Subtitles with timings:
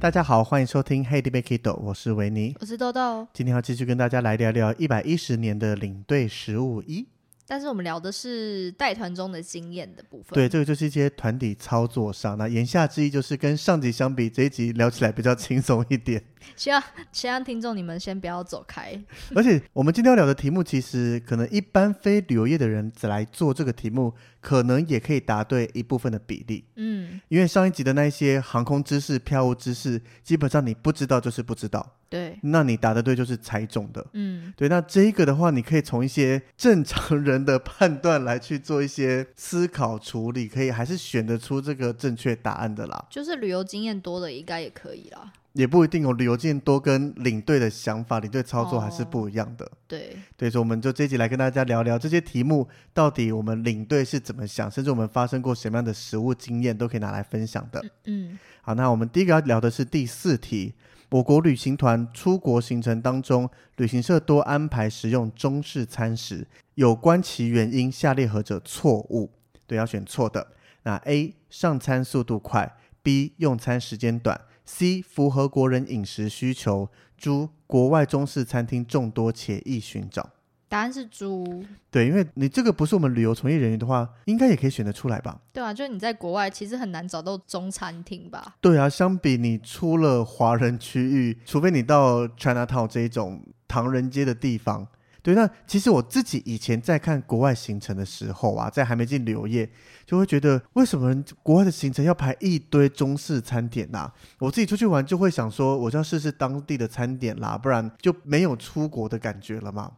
[0.00, 3.26] 大家好，欢迎收听《Hey 尼欲去倒》，我是维尼，我是豆豆。
[3.32, 7.04] 今天要继续跟大家来聊聊一百一十年的领队实务一。
[7.48, 10.34] 但是我们聊的是带团中的经验的部分。
[10.34, 12.38] 对，这个就是一些团体操作上。
[12.38, 16.22] 那言下之意就是跟上集相比，这一集聊起来比较轻松一点。
[16.56, 18.98] 希望希望听众你们先不要走开。
[19.34, 26.64] 而且我们今天要聊的题目，其实可能一般非旅游业的人来做这个题目，可能也可以答对一部分的比例。
[26.76, 31.94] 嗯，因为上一集的那些航空知识、票务知识，基本上你不知道就是不知道。
[32.10, 34.06] 对，那你答的对就是猜中的。
[34.14, 43.06] 嗯，对，那这一个的话，你可以从一些正常人的判断来去做一些思考处理，可以还是选得出这个正确答案的啦。
[43.10, 45.30] 就是旅游经验多的，应该也可以啦。
[45.52, 49.64] 也不一定有旅游经验多跟领队的想法、领队操作还是不一样的。
[49.64, 57.84] 哦、对，对，所以我们就这一集来跟大家聊聊这些题目，到底我们领队是怎么想，甚至我们发生过什么样的实物经验，都可以拿来分享的。
[58.04, 60.74] 嗯，好，那我们第一个要聊的是第四题。
[61.10, 69.32] 我国旅行团出国行程当中，旅行社多安排食用中式餐食，有关其原因，下列何者错误？
[69.66, 70.46] 对，要选错的。
[70.82, 80.28] 那 A 上餐速度快，B 用餐时间短，C 符合国人饮食需求，猪国外中式餐厅众多且易寻找。
[80.68, 85.40] 答案是猪，对，因为你这个不是我们旅游从业人员的话，应该也可以选得出来吧？
[85.50, 88.56] 对啊，就是你在国外其实很难找到中餐厅吧？
[88.60, 94.86] 对啊，相比你出了华人区域，除非你到 Chinatown 这一种唐人街的地方，
[95.22, 99.68] 对，那其实我自己以前在看国外行程的时候啊，在还没进旅游业，
[100.06, 104.10] 就会觉得为什么国外的行程要排一堆中式餐点呐？
[104.38, 109.92] 我自己出去玩就会想说，我就要试试当地的餐点啦，不然就没有出国的感觉了嘛。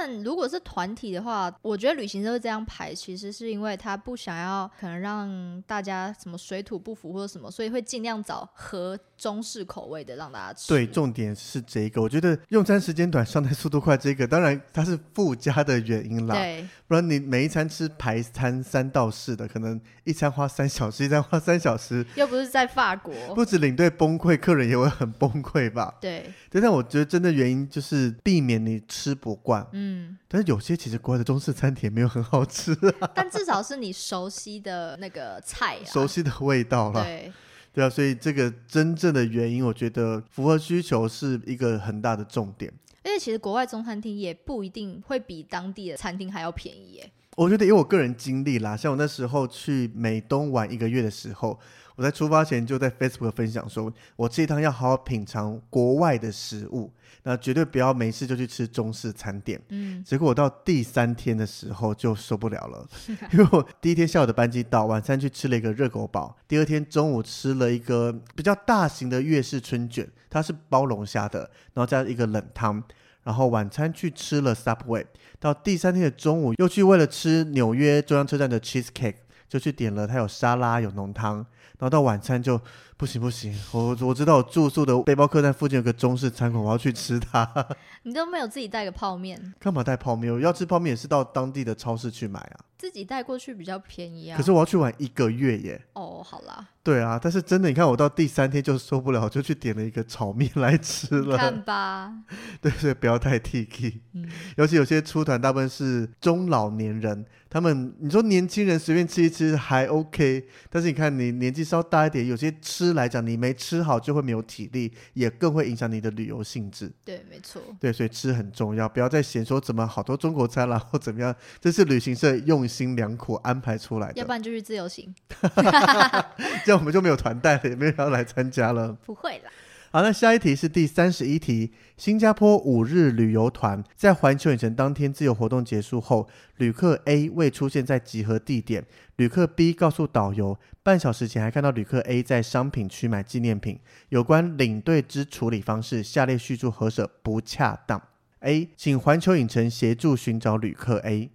[0.00, 10.68] 但如果是团体的话，我觉得旅行社会这样排，其实是因为他不想要可能让大家什么水土不服或者什么，所以会尽量找合中式口味的让大家吃。
[10.68, 12.00] 对，重点是这个。
[12.00, 16.34] 我觉得用餐时间短、上菜速度快，这个当然它是附加的原因啦。
[16.34, 25.94] 对，不然你每一餐吃排餐三到四的，可能一餐花三小时，一餐花三小时，又不是在法国，不止领队崩溃，客人也会很崩溃吧？
[26.00, 26.32] 对。
[26.48, 29.66] 对，但我觉得真的原因就是避免你吃不惯。
[29.72, 29.89] 嗯，
[30.28, 37.02] 但是有些其实国外的中式餐厅也没有很好吃啊， 但至少是你熟悉的那个菜啊，熟悉的味道啦。
[37.02, 37.32] 对，
[37.72, 42.72] 对啊，所以这个真正的原因，我觉得符合需求是一个很大的重点。
[43.02, 47.12] 而且其实国外中餐厅也不一定会比当地的餐厅还要便宜耶。
[47.36, 51.58] 我觉得以我个人经历啦，像我那时候去美东玩一个月的时候。
[51.96, 56.90] 我在出发前就在 Facebook 分享说，我这一趟要好好品尝国外的食物，
[57.24, 59.60] 那绝对不要没事就去吃中式餐点。
[59.68, 62.88] 嗯，结果我到第三天的时候就受不了了，
[63.34, 71.40] 因为我第一天下午的班机到，晚餐去吃了一个热狗堡，第二天中午吃了一个比较大型的粤式春卷，它是包龙虾的，
[71.74, 72.82] 然后加一个冷汤，
[73.24, 75.06] 然后晚餐去吃了 Subway，
[75.38, 79.16] 到第三天的中午又去为了吃纽约中央车站的 Cheesecake，
[79.48, 81.46] 就去点了它有沙拉有浓汤。
[81.78, 82.60] 然后到晚餐就
[82.98, 87.50] 不行不行，我我知道我住宿的背包客栈附近有个中式餐馆，我要去吃它。
[88.04, 89.54] 你都没有自己带个泡面？
[89.58, 90.30] 干嘛带泡面？
[90.30, 92.60] 我要吃泡面也是到当地的超市去买啊。
[92.80, 94.38] 自己带过去比较便宜啊。
[94.38, 95.84] 可是我要去玩一个月耶。
[95.92, 96.66] 哦，好啦。
[96.82, 101.36] 对啊，但是真的，你看我到第三天就受不了，就去点了一个炒面来吃了。
[101.36, 102.10] 看吧。
[102.62, 104.00] 对，所以不要太 T K。
[104.14, 104.26] 嗯。
[104.56, 116.90] 尤其有些出团大部分是中老年人，他们你说年轻人随便吃一吃还 OK，但是你看你年纪稍大一点，有些吃来讲你没吃好就会没有体力，也更会影响你的旅游性质。
[117.04, 117.60] 对，没错。
[117.78, 124.14] 对，所以吃很重要，不要再嫌说怎么好多中国餐啦或怎么样，这是旅行社用心良苦安排出来的。
[124.14, 125.12] 要不然就是自由行。
[126.64, 128.92] 这样我们就没有团带了，也没有人要来参加了。
[129.04, 129.50] 不会啦。
[129.92, 131.72] 好，那下一题是第三十一题。
[131.96, 136.28] 新加坡五日旅游团在环球影城当天自由活动结束后，
[136.58, 138.86] 旅客 A 未出现在集合地点，
[139.16, 143.80] 旅客 B 告诉导游，半小时前还看到旅客 A 在商品区买纪念品。
[144.10, 148.00] 有关领队之处理方式，下列叙述何者不恰当
[148.42, 151.32] ？A，请环球影城协助寻找旅客 A。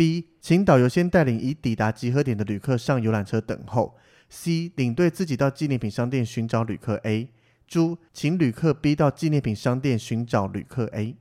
[0.00, 3.98] B，请导游先带领已抵达集合点的旅客上游览车等候。
[4.30, 7.28] C，领队自己到纪念品商店寻找旅客 A。
[7.66, 11.16] 猪，请旅客 B 到纪念品商店寻找旅客 A。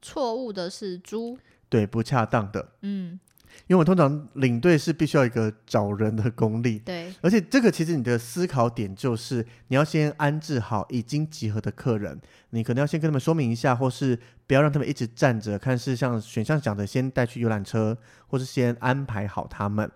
[0.00, 1.38] 错误的是猪，
[1.68, 2.74] 对，不恰当的。
[2.82, 3.18] 嗯，
[3.66, 6.78] 因为我通常领队是必须要一个找人的功力。
[6.80, 12.20] 对，而且这个其实你的思考点就是你要先安置好已经集合的客人，
[12.50, 19.90] 你可能要先跟他们说明一下，或是不要让他们一直站着，看是像选项讲的，先带去游览车，或是先安排好他们。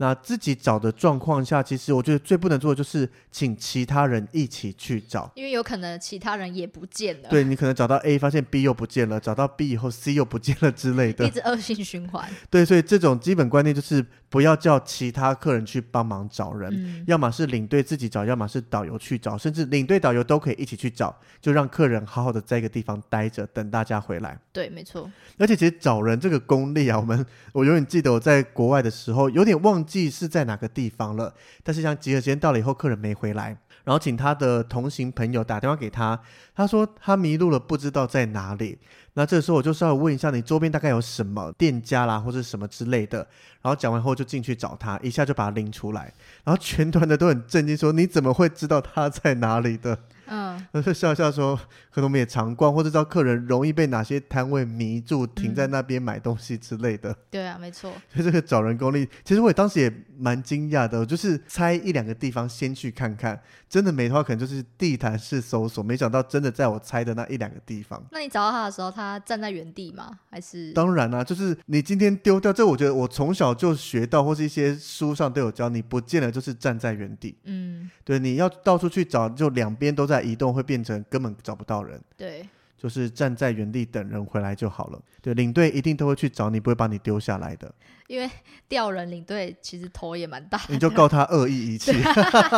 [0.00, 7.28] 那自己找的状况下，其实我觉得最不能做的就是请其他人一起去找，因为有可能其他人也不见了。
[7.28, 12.28] 对，你可能找到 A，发现 B 又不见了，找到 B 以后 C 又不见了之类的， 一直恶性循环。
[12.48, 24.38] 对，所以这种基本观念就是不要叫其他客人去帮忙找人，嗯，要么是领队自己找，要么是导游去找，甚至领队导游都可以一起去找，就让客人好好的在一个地方待着，等大家回来。
[24.52, 25.10] 对，没错。
[25.38, 31.34] 而且其实找人这个功力啊，我们我永远记得我在国外的时候，有点忘记是在哪个地方了。
[31.64, 36.20] 但是像集合时间到了以后，客人没回来，然后请他的同行朋友打电话给他，
[36.58, 38.76] 他说他迷路了，不知道在哪里。
[39.14, 43.18] 那这时候我就稍微问一下，你周边大概有什么店家啦，或者什么之类的。
[43.62, 46.12] 然后讲完后就进去找他，一下就把他拎出来。
[46.42, 49.96] 然后全团的都很震惊，说你怎么会知道他在哪里的？
[50.30, 51.56] 嗯，我就笑笑说，
[51.90, 57.10] 可能我们也常逛，或者知道客人容易被哪些摊位迷住，停在那边买东西之类的。
[57.10, 57.90] 嗯、对啊，没错。
[58.12, 68.02] 所以这个找人功力，其实我也当时也蛮惊讶的，我就是猜一两个地方先去看看，真的没的话，可能就是地毯式搜索，没想到真的在我猜的那一两个地方。
[68.10, 70.18] 那你找到他的时候，他站在原地吗？
[70.30, 70.72] 还是？
[70.72, 77.36] 当然啦、啊，就是你今天丢掉这，我觉得我从小就学到，或是一些书上都有教，你不见了就是站在原地。
[77.44, 80.98] 嗯，对，你要到处去找，就两边都在移动，会变成。
[81.10, 82.46] 根本找不到人，对，
[82.76, 85.00] 就是站在原地等人回来就好了。
[85.22, 87.72] 对，领队一定都会去找你，不会把你丢下来的。
[88.08, 88.28] 因为
[88.68, 91.92] 调人领队其实头也蛮大，你就告他恶意遗弃。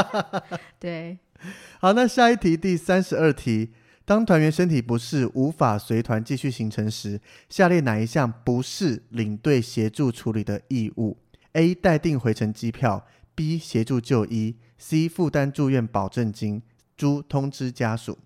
[0.81, 1.19] 对，
[1.81, 3.70] 好，那下一题，第三十二题，
[4.10, 11.16] 当团员身体不适无法随团继续行程时，下列哪一项不是领队协助处理的义务
[11.52, 11.72] ？A.
[11.72, 13.56] 待定回程机票，B.
[13.56, 15.08] 协助就医，C.
[15.08, 16.60] 负担住院保证金。
[16.98, 17.22] ；D.
[17.28, 18.18] 通知家属，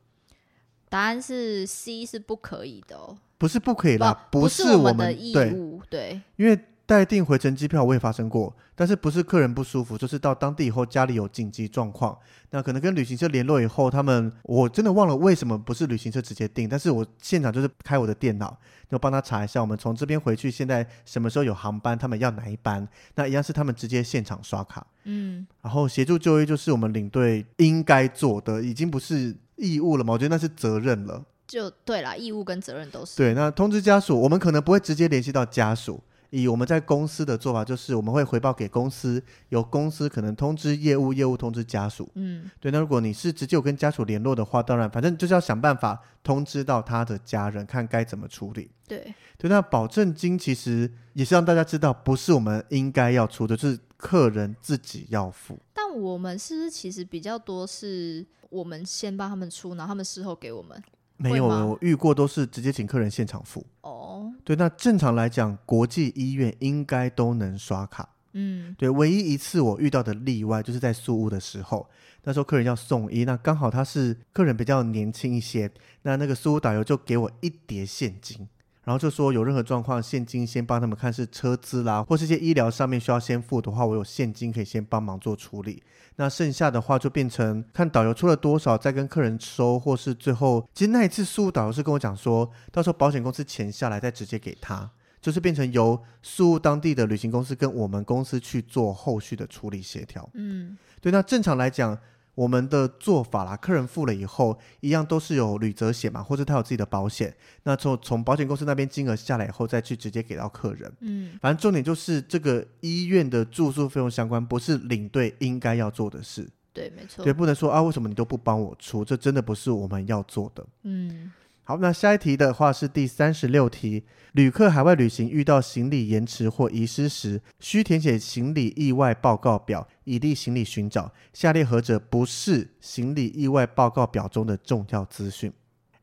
[0.88, 3.18] 答案是 C，是不可以的哦。
[3.36, 12.18] 不是不可以啦，不，不是我们，的义务，对，因为代订回程机票我也发生过，但是不是客人不舒服，就是到当地以后家里有紧急状况，
[12.50, 18.58] 那可能跟旅行社联络以后，他们我真的忘了为什么不是旅行社直接订，但是我现场就是开我的电脑，
[18.90, 24.86] 就帮他查一下，我们从这边回去现在什么时候有航班，他们要哪一班，那一样是他们直接现场刷卡。
[25.04, 30.12] 嗯，然后协助就医就是我们领队应该做的，已经不是义务了嘛？
[30.12, 31.24] 我觉得那是责任了。
[31.46, 33.16] 就对啦，义务跟责任都是。
[33.16, 36.02] 对，那通知家属，我们可能不会直接联系到家属。
[36.36, 42.10] 以我们在公司的做法，就是我们会回报给公司，由公司可能通知业务，业务通知家属。
[42.14, 42.72] 嗯，对。
[42.72, 48.68] 那如果你是直接有跟家属联络的话，当然，反正就是要想办法通知到他的家人，看该怎么处理。
[48.88, 49.14] 对。
[49.38, 55.56] 对，那保证金其实也是让大家知道，不是我们应该要出的，就是客人自己要付。
[55.72, 60.82] 但我们是不是其实比较多是我们先帮他们出，然后他们事后给我们？
[61.16, 63.64] 没有，我遇过都是直接请客人现场付。
[63.82, 68.08] 哦，对，那正常来讲，国际医院应该都能刷卡。
[68.32, 71.88] 嗯，对，唯一一次我遇到的例外就是在宿屋的时候，
[72.24, 75.70] 那时候客人要送医，那刚好他是客人比较年轻一些，
[76.02, 78.48] 那那个宿雾导游就给我一叠现金。
[78.84, 85.82] 然后就说有任何状况，现金先帮他们看是车资啦，或是一些医疗上面需要先付的话，我有现金可以先帮忙做处理。
[86.16, 100.28] 那剩下的话就变成看导游出了多少，再跟客人收，或是最后，其实那一次事务导游是跟我讲说，到时候保险公司钱下来再直接给他，就是变成由事务当地的旅行公司跟我们公司去做后续的处理协调。
[100.34, 101.98] 嗯，对，那正常来讲。
[102.34, 107.34] 我们的做法啦，客人付了以后，一样都是有旅责险嘛，或者他有自己的保险。
[107.62, 110.92] 那从从保险公司那边金额下来以后，再去直接给到客人。
[111.00, 116.48] 嗯，反正重点就是这个医院的住宿费用相关，不是领队应该要做的事。
[116.72, 117.22] 对，没错。
[117.24, 119.04] 对，不能说啊，为什么你都不帮我出？
[119.04, 120.66] 这真的不是我们要做的。
[120.82, 121.30] 嗯，
[121.66, 131.10] 好，那下一题的话是第三十六题，旅客海外旅行遇到行李延迟或遗失时，需填写行李意外报告表，以利行李寻找。
[131.32, 135.50] 下列何者不是行李意外报告表中的重要资讯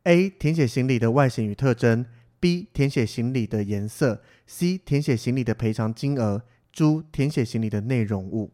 [0.06, 0.32] ？A.
[0.32, 2.08] 填写行李的外形与特征
[2.41, 2.65] ；B.
[2.74, 4.80] 填写行李的颜色；C.
[4.84, 6.41] 填写行李的赔偿金额
[6.74, 7.03] ；D.
[7.12, 8.51] 填写行李的内容物。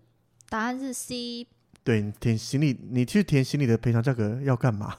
[0.50, 1.48] 答案是 C。
[1.86, 4.94] 对，填行李，你去填行李的赔偿价格要干嘛？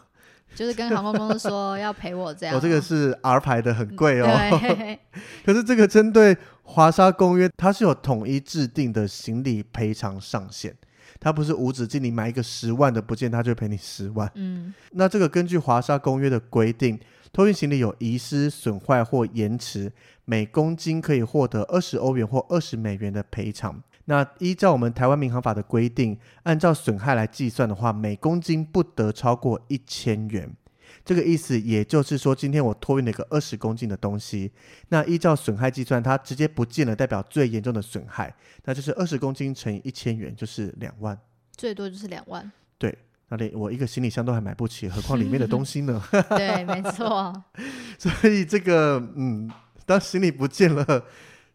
[0.55, 2.57] 就是跟航空公司说 要赔我这样。
[2.57, 4.26] 哦，这个是 R 牌的，很贵哦。
[4.61, 4.99] 对。
[5.47, 10.75] 可是这个针对华沙公约，它是有统一制定的行李赔偿上限，
[11.21, 14.31] 它不是无止境，你买一个十万的不见，它就赔你十万。
[14.35, 14.75] 嗯。
[14.93, 16.99] 那这个根据华沙公约的规定，
[17.33, 19.93] 托运行李有遗失、损坏或延迟，
[20.25, 23.83] 每公斤可以获得二十欧元或二十美元的赔偿。
[24.09, 30.50] 那依照我们台湾民航法的规定，按照损害来计算的话，每公斤不得超过一千元。
[31.05, 34.50] 这个意思也就是说，今天我托运了一个二十公斤的东西，
[34.88, 38.35] 那依照损害计算，它直接不见了，代表最严重的损害，
[38.65, 41.19] 那就是二十公斤乘以一千元，就是两万，
[41.55, 42.50] 最多就是两万。
[42.79, 42.97] 对，
[43.29, 46.03] 那里我一个行李箱都还买不起，何况里面的东西呢？
[46.31, 47.45] 对，没错。
[47.99, 49.50] 所以这个，嗯，
[49.85, 51.05] 当行李不见了。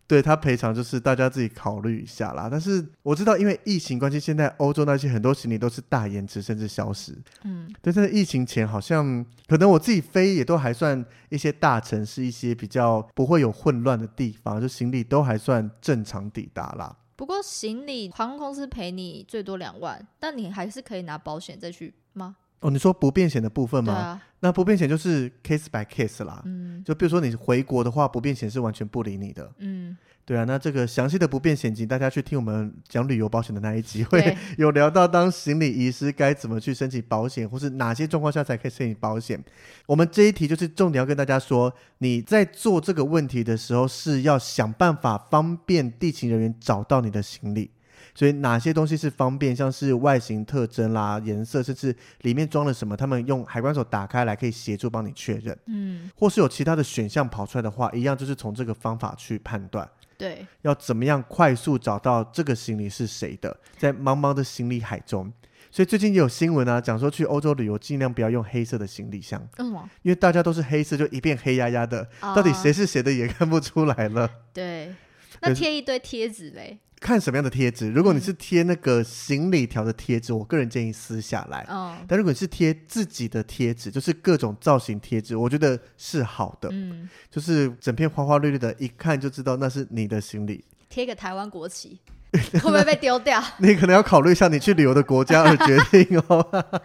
[0.06, 7.18] 对他赔偿就是大家自己考虑一下啦，但是我知道因为疫情关系，现在欧洲那些很多行李都是大延迟甚至消失。
[7.44, 16.98] 嗯，对，在疫情前好像可能我自己飞也都还算一些大城市，一些比较不会有混乱的地方，就行李都还算正常抵达啦。
[17.16, 22.36] 不过行李航空公司赔你最多两万，但你还是可以拿保险再去吗？
[22.64, 23.94] 哦，你说不便险的部分吗？
[23.94, 26.42] 啊、那不便险就是 case by case 啦。
[26.46, 29.52] 嗯，就比如说你回国的话，不便险是完全不理你的。
[29.58, 39.44] 嗯，对啊，那这个详细的不便险，请大家去听我们讲旅游保险的那一集，会 有聊到当行李遗失该怎么去申请保险，或是哪些状况下才可以申请保险。
[39.86, 47.72] 我们这一题就是重点要跟大家说，你在做这个问题的时候，是要想办法方便地勤人员找到你的行李。
[48.16, 55.58] 所以哪些东西是方便，像是外形特征啦、颜色，甚至里面装了什么，他们用海关手打开来可以协助帮你确认。
[55.66, 59.90] 嗯，或是有其他的选项跑出来的话，一样就是从这个方法去判断。
[60.18, 65.34] 对，要怎么样快速找到这个行李是谁的，在茫茫的行李海中。
[65.72, 69.42] 所以最近也有新闻啊，讲说去欧洲旅游尽量不要用黑色的行李箱。
[69.58, 69.90] 为什么？
[70.04, 74.30] 因为大家都是黑色，就一片黑压压的，哦、到底谁是谁的也看不出来了。
[74.54, 74.94] 对，
[75.42, 76.78] 那贴一堆贴纸嘞？
[77.04, 77.92] 看什么样的贴纸？
[77.92, 81.66] 如果你是贴那个行李条的贴纸，嗯、我个人建议撕下来。
[81.70, 86.70] 哦、但如果你是贴自己的贴纸，就是各种造型贴纸，我觉得是好的。
[86.72, 90.64] 嗯，就是整片花花绿绿的，一看就知道那是你的行李。
[90.88, 92.00] 贴个台湾国旗。
[92.54, 93.40] 会不会被丢掉？
[93.60, 96.82] 你可能要考虑一下你去旅游的国家而决定哦。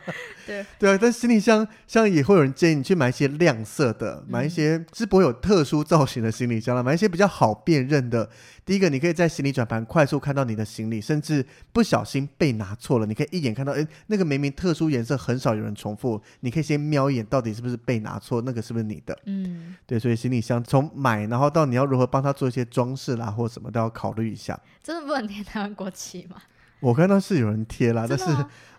[0.49, 8.29] 对对啊，但行李箱像也会有人建议你去买一些亮色的，买一些是不会有特殊造型的行李箱了，买一些比较好辨认的。
[8.65, 19.19] 第一个，你可以在行李转盘快速看到你的行李，甚至不小心被拿错了，你可以一眼看到，哎，那个明明特殊颜色很少有人重复，你可以先瞄一眼，到底是不是被拿错，那个是不是你的？
[19.25, 24.59] 嗯，对，所以行李箱从买然后到你要如何帮他做一些装饰啦，或什么都要考虑一下。
[24.83, 26.37] 真的不能贴台湾国旗吗？
[26.81, 28.25] 我看到是有人贴啦，但是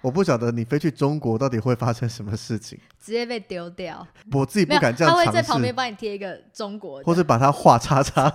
[0.01, 4.07] 我不晓得你飞去中国到底会发生什么事情，直接被丢掉。
[4.31, 5.25] 我自己不敢这样尝试。
[5.25, 8.33] 他会在旁边帮你贴一个中国，或是把它画叉叉。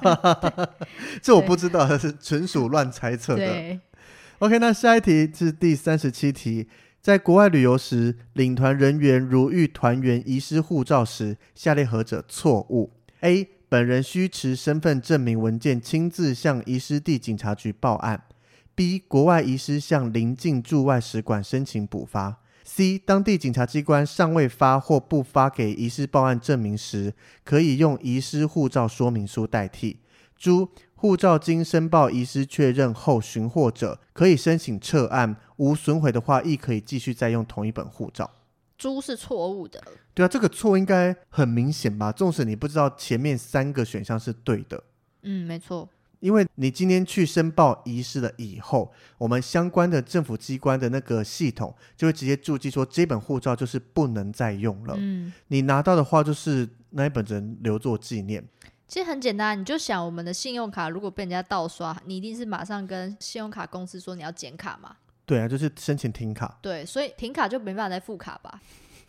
[1.22, 3.46] 这我不知道，是纯属乱猜测的。
[3.46, 3.80] 对
[4.40, 6.68] OK，那下一题是第三十七题，
[7.00, 12.90] 在国外旅游时，领团人员如遇团员遗失护照时，下列何者错误
[13.20, 13.48] ？A.
[13.70, 18.24] 本人需持身份证明文件，亲自向遗失地警察局报案。
[18.74, 18.98] B.
[18.98, 22.40] 国外遗失向邻近驻外使馆申请补发。
[22.64, 22.98] C.
[22.98, 27.14] 当地警察机关尚未发或不发给遗失报案证明时，
[27.44, 29.98] 可以用遗失护照说明书代替。
[30.36, 38.30] 猪护照经申报遗失确认后寻获者，可以申请撤案，无损毁的话，亦可以继续再用同一本护照。
[38.76, 39.80] 猪是错误的。
[40.14, 42.10] 对啊，这个错应该很明显吧？
[42.10, 44.82] 纵使你不知道前面三个选项是对的。
[45.22, 45.88] 嗯，没错。
[46.24, 54.94] 因为你今天去申报遗失了以后，我们相关的政府机关的那个系统就会直接注记说，这本护照就是不能再用了。
[54.96, 58.42] 嗯，你拿到的话就是那一本只能留作纪念。
[58.88, 64.96] 其实很简单，你就想我们的信用卡如果被人家盗刷，你一定是马上跟信用卡公司说你要剪卡嘛？
[65.26, 66.56] 对啊，就是申请停卡。
[66.62, 68.62] 对，所以停卡就没办法再复卡吧？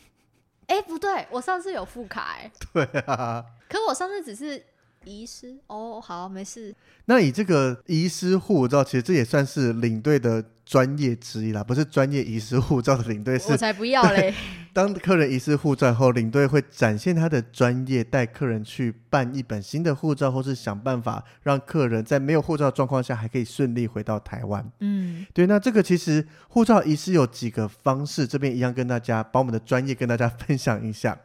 [0.67, 2.51] 哎，不对，我上次有复卡哎。
[2.73, 3.45] 对啊。
[3.69, 4.61] 可我上次只是。
[5.05, 6.75] 遗失哦，好，没事。
[7.05, 13.51] 那以这个遗失护照，其实这也算是领队的专业之一啦，不是专业遗失护照的领队是。
[13.51, 14.33] 我才不要嘞！
[14.73, 24.69] 当客人遗失护照后，领队会展现他的专业，带客人去办一本新的护照，或是想办法让客人在没有护照状况下还可以顺利回到台湾。
[24.79, 25.47] 嗯，对。
[25.47, 31.17] 那这个其实护照遗失有几个方式，这边一样跟大家把我们的专业跟大家分享一下。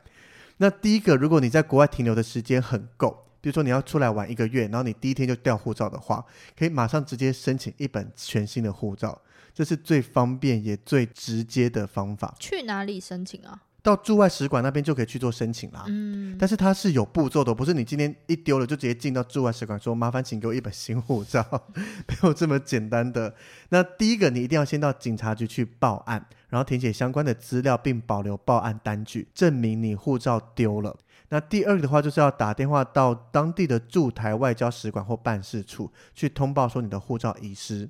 [0.58, 3.26] 那第一个，如果你在国外停留的时间很够。
[3.40, 6.25] 比如说你要出来玩一个月，然后你第一天就掉护照的话，
[6.59, 9.20] 可以马上直接申请一本全新的护照，
[9.54, 12.35] 这是最方便也最直接的方法。
[12.38, 13.62] 去哪里申请啊？
[13.82, 15.87] 到驻外使馆那边就可以去做申请啦。
[15.88, 21.42] 嗯，但是它是有步骤的，不是你今天一丢了就直接进到驻外使馆说麻烦请给我一本新护照，
[22.06, 23.35] 没有这么简单的。
[23.70, 30.94] 那第一个你一定要先到警察局去报案，然后填写相关的资料，并保留报案单据，证明你护照丢了。
[31.30, 37.88] 那第二个的话，就是要打电话到当地的驻台外交使馆或办事处去通报说你的护照遗失。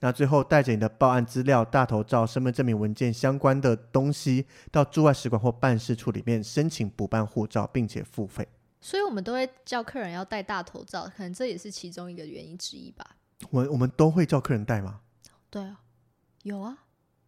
[0.00, 8.46] 那最后带着你的报案资料、大头照、身份证明文件相关的东西，到驻外使馆或办事处里面申请补办护照，并且付费。
[8.80, 13.16] 所以我们都会叫客人要带大头照，可能这也是其中一个原因之一吧。
[13.50, 15.00] 我我们都会叫客人带吗？
[15.48, 15.80] 对啊，
[16.42, 16.76] 有啊。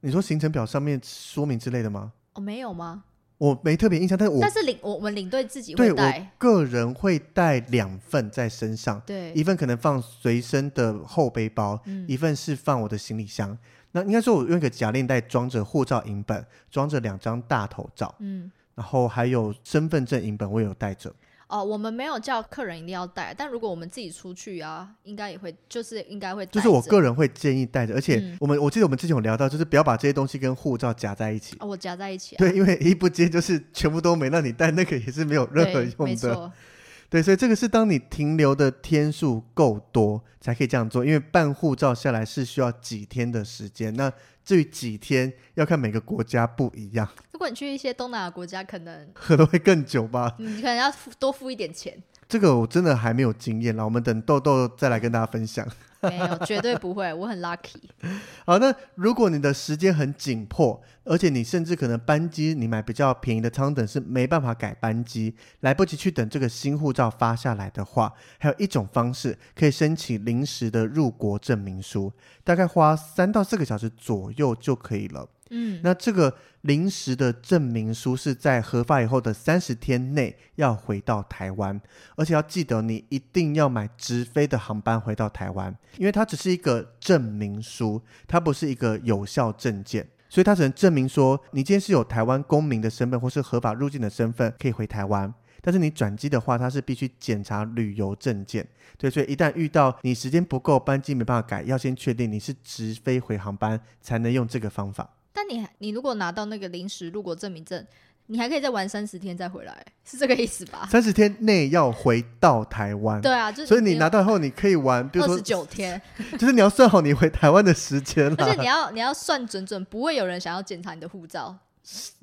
[0.01, 2.13] 你说行程表上面说明之类的吗？
[2.35, 3.05] 哦，没有吗？
[3.45, 13.57] 我没特别印象，但是我但是领我们领队自己会带，我个人会带两份在身上，对，一份可能放随身的后背包，嗯，一份是放我的行李箱。
[13.93, 21.13] 那应该说，我用一个假链袋装着护照影本，装着两张大头照，嗯，然后还有身份证影本，我也有带着。
[21.55, 26.51] 哦，我们没有叫客人一定要带，但如果我们自己出去啊，应该也会，就是应该会带。
[26.51, 31.55] 就是我个人会建议带着，而且我们、嗯、我记得我们之前有聊到，就是不要把这些东西跟护照夹在一起。
[31.61, 32.39] 哦，我夹在一起、啊。
[32.39, 36.53] 对，因为一不接就是全部都没，让你带那个也是没有任何用的。
[37.09, 43.95] 对，所以这个是当你停留的天数够多才可以这样做，因为办护照下来是需要几天的时间。
[43.95, 44.13] 那
[44.45, 47.09] 至于几天，要看每个国家不一样。
[47.33, 50.35] 如果你去一些东南亚国家，可能可能会更久吧。
[50.39, 51.97] 你可能要付多付一点钱。
[52.29, 55.67] 这个我真的还没有经验啦，我们等豆豆再来跟大家分享。
[56.11, 57.83] 没有，绝对不会，我很 lucky。
[58.47, 72.13] 好，那如果你的时间很紧迫，而且你甚至可能班机你买比较便宜的舱等是没办法改班机，来不及去等这个新护照发下来的话，还有一种方式可以申请临时的入国证明书，
[72.43, 75.29] 大概花三到四个小时左右就可以了。
[75.57, 81.81] 嗯，那这个临时的证明书是在核发以后的三十天内要回到台湾，
[82.17, 98.67] 而且要记得你一定要买直飞的航班回到台湾，因为它只是一个证明书，它不是一个有效证件，所以它只能证明说你今天是有台湾公民的身份或是合法入境的身份可以回台湾，但是你转机的话，它是必须检查旅游证件，
[98.99, 105.11] 对，所以一旦遇到你时间不够，班机没办法改，要先确定你是直飞回航班才能用这个方法。
[105.35, 107.85] 但你你如果拿到那个临时入国证明证，
[108.27, 110.89] 你还可以再玩三十天再回来，是这个意思吧？
[110.91, 113.21] 三十天内要回到台湾。
[113.21, 116.01] 对啊，就是、所以你拿到后你可以玩，比如说二十九天，
[116.39, 118.37] 就是你要算好你回台湾的时间了。
[118.39, 121.59] 而且你要你要算准准，不会有人想要检查你的护照。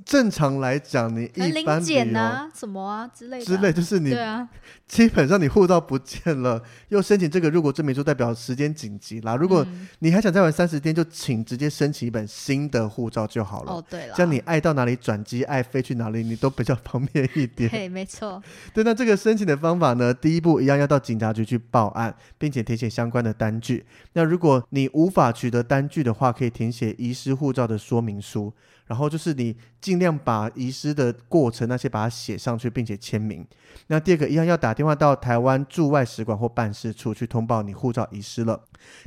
[0.03, 4.49] 正常来讲，你一般零检啊，什么啊之类的、啊，之类就是你对啊，
[4.87, 9.35] 基本上你护照不见了，又申请这个入国证明书，代表时间紧急啦。
[9.35, 9.65] 如果
[9.99, 13.73] 你还想再玩三十天，就请直接申请一本新的护照就好了。
[13.73, 17.69] 哦，对了，这样你爱到哪里转机，爱飞去哪里，你都比较方便一点。
[17.69, 18.41] 对，没错。
[18.73, 23.85] 对，那这个申请的方法呢，第一步一样要到警察局去报案，并且填写相关的单据。
[24.13, 28.51] 那如果你无法取得单据的话，可以填写遗失护照的说明书。
[28.91, 33.47] 然后就是你尽量把遗失的过程那些把它写上去，并且签名。
[33.87, 38.61] 那第二个一样要打电话到台湾驻外使馆或办事处去通报你护照遗失了。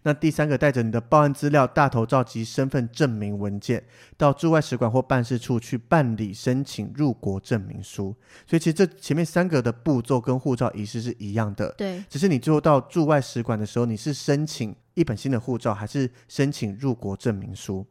[0.04, 3.84] 那第三个带着你的报案资料、大头照及身份证明文件
[4.16, 8.16] 到驻外使馆或办事处去办理申请入国证明书。
[8.46, 17.84] 所以其实这前面三个的步骤跟护照遗失是一样的，对，只是你最后到驻外使馆的时候，你是申请一本新的护照还是申请入国证明书？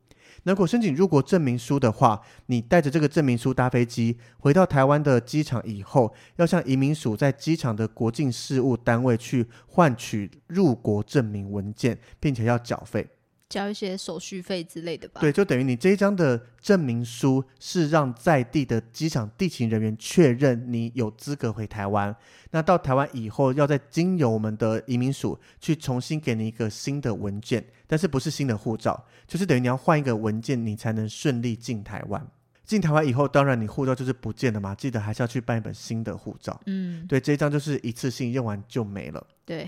[0.43, 13.07] 如果申请入国证明书的话，你带着这个证明书搭飞机回到台湾的机场以后，要向移民署在机场的国境事务单位去换取入国证明文件，并且要缴费。
[13.53, 15.21] 交一些手续费之类的吧。
[15.21, 22.15] 对，就等于你这一张的证明书是让在地的机场地勤人员确认你有资格回台湾。
[22.49, 32.27] 那到台湾以后，要再经由我们的移民署去重新给你一个新的文件，但是不是新的护照，就是等于你要换一个文件，你才能顺利进台湾。
[32.65, 36.59] 进台湾以后，当然你护照就是不见了嘛，记得还是要去办一本新的护照。
[36.65, 39.27] 嗯，对，这一张就是一次性用完就没了。
[39.45, 39.67] 对。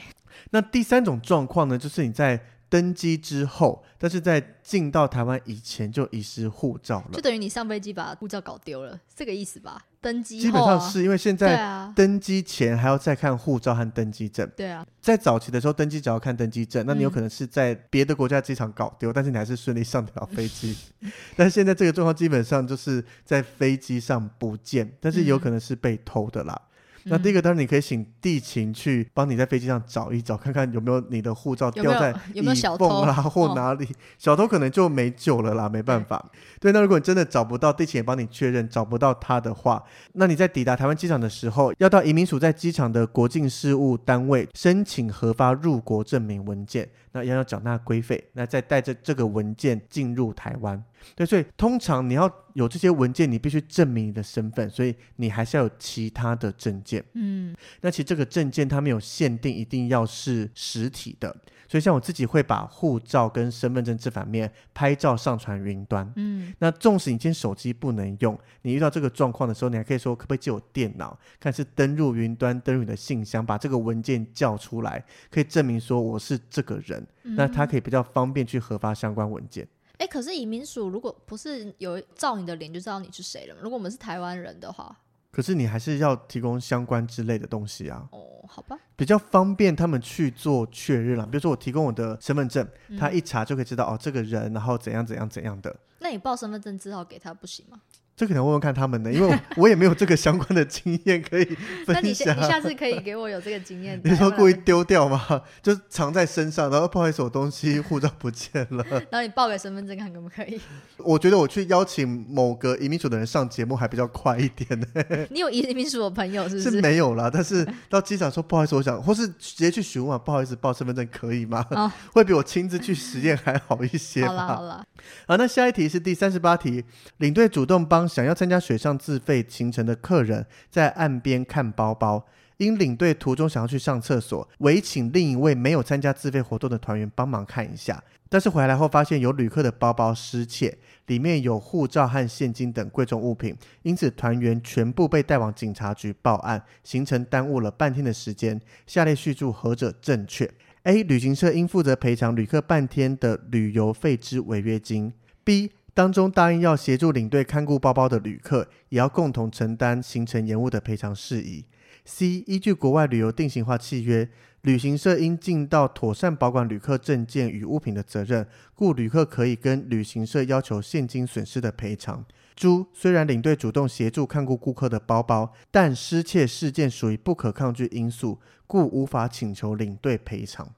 [0.52, 2.42] 那第三种状况呢，就是你在
[2.76, 9.82] 登机之后，但是在进到台湾以前就遗失护照了，就等于你上飞机把护照搞丢了，这个意思吧？
[10.02, 14.46] 登机、啊、基本上是因为现在登机前还要再看护照和登机证。
[14.58, 20.76] 对啊，在早期的时候登机只要看登机证，那你有可能是在别的国家机场搞丢，嗯、但是你还是顺利上得了飞机。
[21.38, 26.54] 但是现在这个状况基本上就是在飞机上不见，但是有可能是被偷的啦。
[26.54, 26.72] 嗯
[27.08, 32.42] 那第一个当然你可以请地勤去帮你在飞机上找一找，看看有没有你的护照掉在椅
[32.78, 33.88] 缝啦或哪里，
[34.18, 36.32] 小偷可能就没救了啦，没办法。
[36.60, 50.84] 对，那如果你真的找不到，地勤也帮你确认找不到他的话，那你在抵达台湾机场的时候，要到移民署在机场的国境事务单位申请核发入国证明文件，那要要缴纳规费，那再带着这个文件进入台湾。
[51.16, 57.02] 对，所以通常你要有这些文件，你必须证明你的身份，所以你还是要有其他的证件。
[57.14, 61.30] 嗯，那其实这个证件它没有限定一定要是实体的，
[61.70, 66.12] 所以像我自己会把护照跟身份证正反面拍照上传云端。
[66.16, 79.68] 嗯，那纵使你今天手机不能用，你遇到这个状况的时候，你还可以说可不可以借我电脑，看是登入云端，登入你的信箱，把这个文件叫出来，可以证明说我是这个人，嗯、那他可以比较方便去核发相关文件。
[79.98, 84.94] 哎，可是移民署如果不是有照你的脸就知道你是谁了，如果我们是台湾人的话，
[85.32, 88.08] 可是你还是要提供相关之类的东西啊。
[88.12, 91.26] 哦，好吧，比较方便他们去做确认了。
[91.26, 95.74] 比如说我提供我的身份证，嗯、他一查就可以知道哦，这个人，然后怎样怎样怎样的。
[96.00, 97.82] 那你报身份证字号给他不行吗？
[98.18, 101.44] 这可能问问看他们的，因为我也没有这个相关的经验可以
[101.86, 101.96] 分享。
[101.96, 104.00] 那你下你下次可以给我有这个经验。
[104.06, 105.42] 你说故意丢掉吗？
[105.62, 108.86] 就藏在身上，然后不好意思，我东西护照不见了。
[108.90, 110.60] 然后你报个身份证看可不可以？
[111.00, 114.88] 我觉得我去邀请某个移民署的人上节目还比较快一点呢。
[115.30, 116.72] 你有移民署的朋友是不是？
[116.72, 121.66] 是没有啦，但是到机场说不好意思，我想，或是直接去询问，不好意思，报身份证可以吗？
[121.72, 124.26] 哦、会比我亲自去实验还好一些。
[124.26, 124.86] 好了好了，
[125.28, 126.86] 好，那下一题是第三十八题，
[127.18, 132.26] 领队主动帮想要参加水上自费行程的客人在岸边看包包，
[132.58, 138.04] 因领队途中想要去上厕所，委请另一位没有参加自费活动的团员帮忙看一下。
[138.28, 148.60] 但是回来后发现有旅客的包包失窃，里面有护照和现金等贵重物品，因此团员全部被带往警察局报案，行程耽误了半天的时间。
[148.88, 150.50] 下列叙述何者正确
[150.84, 151.04] ？A.
[151.04, 155.14] 旅行社应负责赔偿旅客半天的旅游费之违约金。
[155.44, 155.72] B.
[155.96, 161.64] 当中答应要协助领队看顾包包的旅客，也要共同承担行程延误的赔偿事宜。
[162.04, 162.44] C.
[162.46, 164.30] 依据国外旅游定型化契约，
[164.64, 172.26] 旅行社应尽到妥善保管旅客证件与物品的责任，故旅客可以跟旅行社要求现金损失的赔偿。
[172.58, 172.86] D.
[172.94, 180.74] 虽然领队主动协助看顾顾客的包包，但失窃事件属于不可抗拒因素，故无法请求领队赔偿。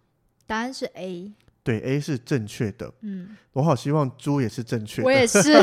[0.46, 1.34] 答案是 A。
[1.68, 2.90] 对，A 是正确的。
[3.02, 5.06] 嗯，我好希望猪也是正确的。
[5.06, 5.54] 我也是。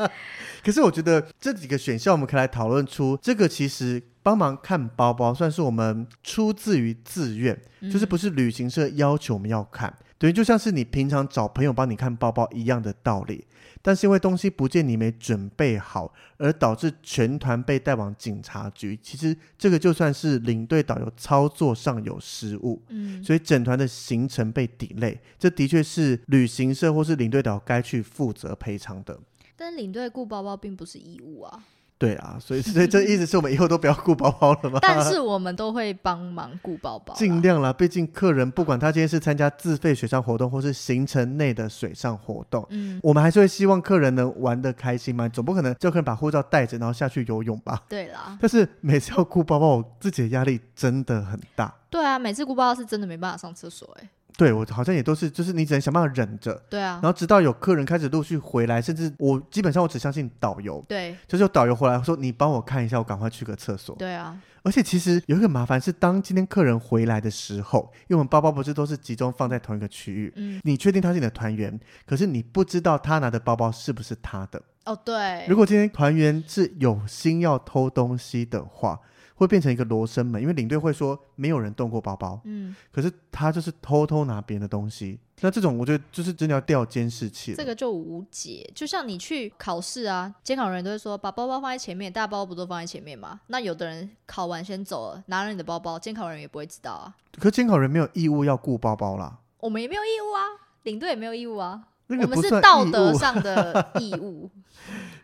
[0.64, 9.94] 可是我觉得这几个选项，我们可以来讨论出这个其实帮忙看包包，算是我们出自于自愿，嗯、就是不是旅行社要求我们要看。
[10.16, 13.44] 等于，就像是你平常找朋友帮你看包包一样的道理。
[13.82, 18.98] 但是因为东西不见，你没准备好，而导致全团被带往警察局。
[19.02, 29.18] 其实这个就算是领队导游操作上有失误，嗯，所以整团的行程被 delay，这的确是旅行社或是领队导该去负责赔偿的。
[29.56, 31.64] 但领队雇包包并不是义务啊。
[32.00, 34.78] 对啊，所以 所以这意思是我们以后都不要顾包包了吗？
[34.80, 37.70] 但是我们都会帮忙顾包包，尽量啦。
[37.70, 45.28] 毕竟客人不管他今天是参加自费水上活动，或是行程内的水上活动，嗯，我们还是会希望客人能玩的开心嘛。
[45.28, 47.82] 总不可能叫客人把护照带着然后下去游泳吧？
[47.86, 48.38] 对啦。
[48.40, 51.74] 但是每次要顾包包，我自己的压力真的很大。
[51.90, 54.08] 对啊，每次顾包包是真的没办法上厕所哎、欸。
[54.40, 56.54] 对，我好像也都是，就是你只能想办法忍着。
[56.70, 56.98] 对啊。
[57.02, 60.82] 然后直到有客人开始陆续回来，甚至我基本上我只相信导游。
[60.88, 61.14] 对。
[61.28, 64.40] 就是有导游回来说：“你帮我看一下，我赶快去个厕所。”对啊。
[64.62, 70.32] 而且其实有一个麻烦是，当今天客人回来的时候，因为我们包包不是都是集中放在同一个区域。
[70.36, 70.58] 嗯。
[70.64, 74.62] 你确定他是你的团员，可是你不知道他拿的包包是不是他的。
[74.86, 75.44] 哦，对。
[75.46, 79.00] 如果今天团员是有心要偷东西的话。
[79.40, 87.54] 会变成一个罗生门，因为领队会说没有人动过包包，嗯，可是他就是偷偷拿别人的东西，那这种我觉得就是真的要调监视器。
[87.54, 93.40] 这个就无解，就像你去考试啊，监考人都会说把包包放在前面，大包不都放在前面吗？
[93.46, 97.14] 那有的人考完先走了，拿了你的包包，监考人也不会知道啊。
[97.38, 101.84] 可是监考人没有义务要顾包包啦，我们也没有义务啊，领队也没有义务啊。
[102.10, 104.50] 那个我们是道德 上的义务。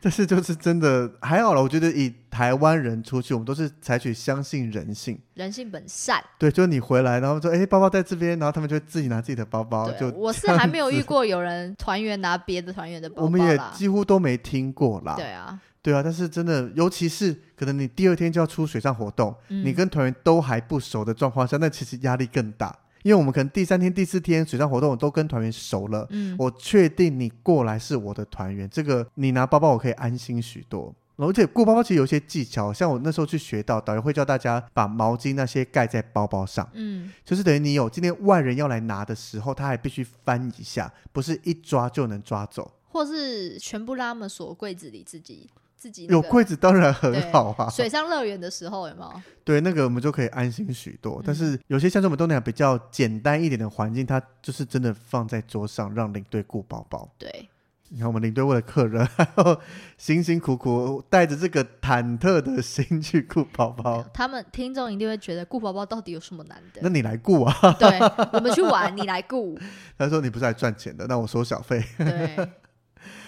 [0.00, 6.22] 但是就是真的还好了，我觉得以台湾人出去，我们都是采取相信人性，人性本善。
[6.38, 9.90] 对，就是你回来，然后说，哎，包包在这边，然后他们就自己拿自己的包包。
[9.92, 15.14] 就我是还没有遇过有人团员拿别的团员的包包，我们也几乎都没听过啦。
[15.16, 22.76] 对啊，对啊，但是真的，尤其是可能你第二天就要出水上活动，嗯、你跟团员都还不熟的状况下，那其实压力更大。
[23.06, 30.92] 因为我们可能第三天、第四天水上活动我都跟团员熟了，嗯，我确定你过来是我的团员，这个你拿包包我可以安心许多。
[31.14, 45.48] 而且过包包其实有些技巧，像我那时候去学到，导游会教大家把毛巾那些盖在包包上，嗯，就是等于你有今天外人要来拿的时候，他还必须翻一下，不是一抓就能抓走，或是全部让他们锁柜子里自己。
[45.86, 47.70] 自己、那个、有柜子当然很好啊！
[47.70, 49.22] 水上乐园的时候有没有？
[49.44, 51.20] 对，那个我们就可以安心许多。
[51.20, 57.08] 嗯、但是有些像是我们东南亚比较简单一点的环境，它就是真的放在桌上让领队顾宝宝。
[57.16, 57.48] 对，
[57.90, 59.56] 你看我们领队为了客人， 然后
[59.96, 64.02] 辛辛苦苦带着这个忐忑的心去顾宝宝。
[64.12, 66.80] 他们听众一定会觉得顾宝宝到底有什么难的？
[66.82, 67.54] 那你来顾啊！
[67.78, 68.00] 对，
[68.32, 69.56] 我们去玩，你来顾。
[69.96, 71.84] 他说你不是来赚钱的，那我收小费。
[71.96, 72.50] 对。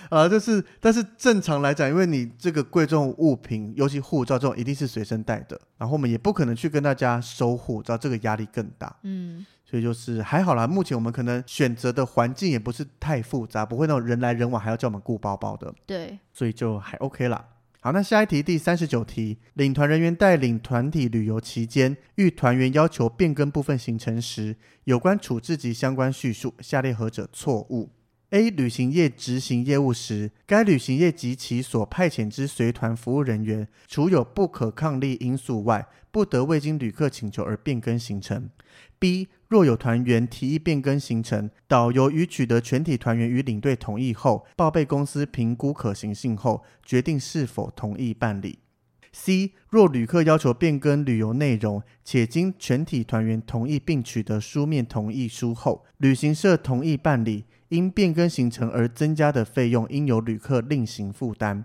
[0.08, 5.60] 啊，就是，但是正常来讲，因为你这个贵重物品，尤其护照这种，一定是随身带的。
[5.76, 8.96] 然后我们也不可能去跟大家收护照，这个压力更大。
[9.02, 10.66] 嗯，所以就是还好啦。
[10.66, 15.74] 目前我们可能选择的环境也不是太复杂，不会那种人来人往还要叫我们顾包包的。
[15.86, 17.44] 对，所以就还 OK 啦。
[17.80, 27.90] 好，那下一题，第三十九题，领团人员带领团体旅游期间，遇团员要求变更部分行程时，有关处置及相关叙述，下列何者错误
[28.30, 38.50] ？A 旅行业执行业务时，该旅行业及其所派遣之随团服务人员，除有不可抗力因素外，不得未经旅客请求而变更行程。
[38.98, 48.58] B 若有团员提议变更行程，导游于取得全体团员与领队同意后，报备公司评估可行性后，决定是否同意办理。
[49.10, 57.46] C 若旅客要求变更旅游内容，且经全体团员同意并取得书面同意书后，旅行社同意办理。
[57.68, 61.64] 因变更行程而增加的费用，应由旅客另行负担。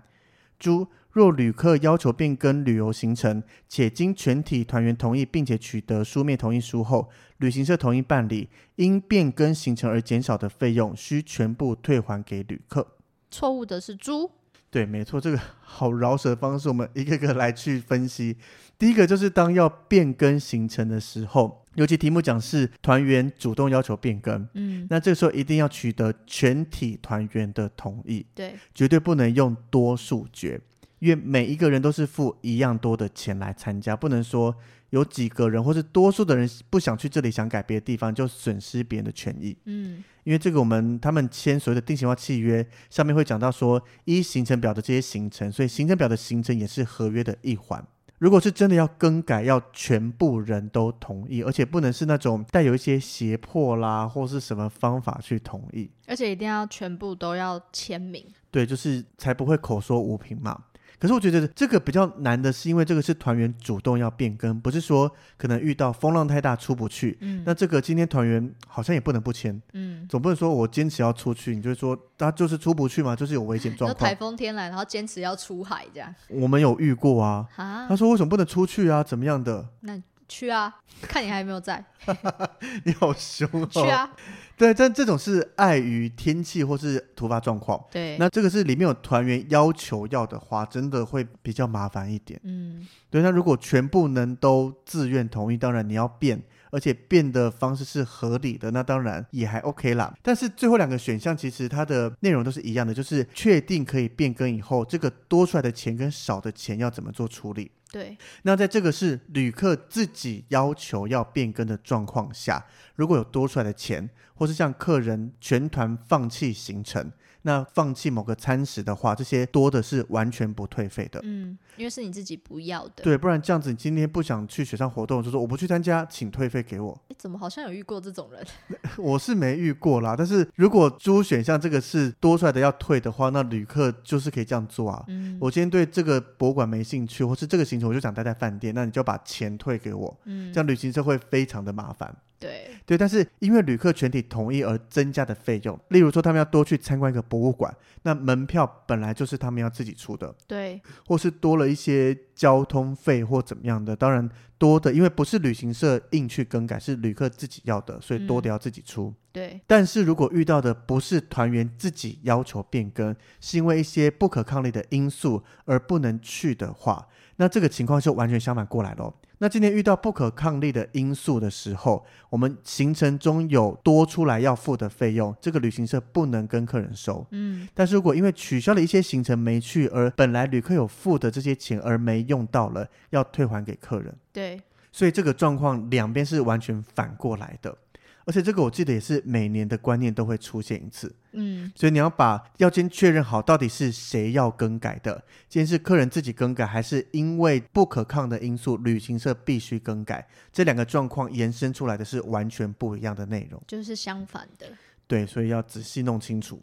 [0.58, 12.86] 朱若旅客要求变更旅游行程，且经全体团员同意，并且取得书面同意书后，旅行社同意办理，因变更行程而减少的费用，需全部退还给旅客。
[13.30, 14.30] 错误的是猪。
[14.70, 18.36] 对，没错，这个好饶舌的方式，我们一个个来去分析。
[18.76, 30.60] 第一个就是当要变更行程的时候，尤其题目讲是团员主动要求变更，嗯，那这个时候一定要取得全体团员的同意，对，绝对不能用多数决，
[30.98, 34.54] 因为每一个人都是付一样多的钱来参加，不能说
[34.90, 47.84] 有几个人或是多数的人不想去这里，想改别的地方，就损失别人的权益，嗯，因为这个我们他们签所谓的定型化契约上面会讲到说，一行程表的这些行程，所以行程表的行程也是合约的一环。
[48.18, 58.24] 如果是真的要更改，要全部人都同意，而且不能是那种带有一些胁迫啦，或是什么方法去同意，而且一定要全部都要签名。
[58.50, 60.64] 对，就是才不会口说无凭嘛。
[60.98, 67.18] 可是我觉得这个比较难的是，因为这个是团员主动要变更，不是说可能遇到风浪太大出不去。
[67.20, 69.60] 嗯，那这个今天团员好像也不能不签。
[69.72, 74.08] 嗯，总不能说我坚持要出去，你就说他就是出不去嘛，就是有危险状况。
[74.08, 76.14] 台风天来，然后坚持要出海这样。
[76.28, 77.46] 我们有遇过啊。
[77.56, 77.86] 啊。
[77.88, 79.02] 他说为什么不能出去啊？
[79.02, 79.68] 怎么样的？
[79.80, 81.84] 那去啊，看你还有没有在。
[82.84, 83.68] 你好凶哦。
[83.70, 84.10] 去啊。
[84.56, 87.82] 对，但这种是碍于天气或是突发状况。
[87.90, 92.40] 对，那这个是里面有团员要求要的话，真的会比较麻烦一点。
[92.44, 93.20] 嗯，对。
[93.20, 96.40] 那如果全部能都自愿同意，当然你要变，
[96.74, 100.12] 而且变的方式是合理的，那当然也还 OK 啦。
[100.20, 107.70] 但是最后两个选项其实它的内容都是一样的，就是确定可以变更以后，这个多出来的钱跟少的钱要怎么做处理。
[107.92, 117.12] 对，那在这个是旅客自己要求要变更的状况下，如果有多出来的钱，或是向客人全团放弃行程。
[117.46, 121.20] 那放弃某个餐食的话，这些多的是完全不退费的。
[121.24, 123.02] 嗯，因为是你自己不要的。
[123.02, 126.98] 对，不然这样子，你今天不想去水上活动，就说我不去参加，请退费给我。
[127.08, 128.44] 诶，怎么好像有遇过这种人？
[128.96, 135.04] 我是没遇过啦，但是如果猪选项这个是多出来的要退的话，那旅客就是可以这样做啊。
[135.08, 140.16] 嗯，我今天对这个博物馆没兴趣，或是这个行程我就想待在饭店，那你就把钱退给我。
[140.24, 142.14] 嗯，这样旅行社会非常的麻烦。
[142.44, 154.28] 对对，但是因为旅客全体同意而增加的费用，例如说他们要多去参观一个博物馆，那门票本来就是他们要自己出的，对，或是多了一些交通费或怎么样的，当然
[154.58, 159.08] 多的，因为不是旅行社硬去更改，是旅客自己要的，所以多的要自己出。
[159.08, 169.14] 嗯、对，但是如果遇到的不是团员自己要求变更，是因为一些不可抗力的因素而不能去的话，那这个情况就完全相反过来咯。
[169.44, 177.26] 那今天遇到不可抗力的因素的时候，我们行程中有多出来要付的费用，这个旅行社不能跟客人收。
[177.30, 184.16] 嗯，但是如果因为取消了一些行程没去，而本来旅客有付的这些钱而没用到了，要退还给客人。
[184.32, 184.58] 对，
[184.90, 187.76] 所以这个状况两边是完全反过来的。
[188.24, 204.68] 而且这个我记得也是每年的观念都会出现一次，嗯，所以你要把要先确认好到底是谁要更改的，今天是客人自己更改，还是因为不可抗的因素，旅行社必须更改，这两个状况延伸出来的是完全不一样的内容，就是相反的，
[205.06, 206.62] 对，所以要仔细弄清楚。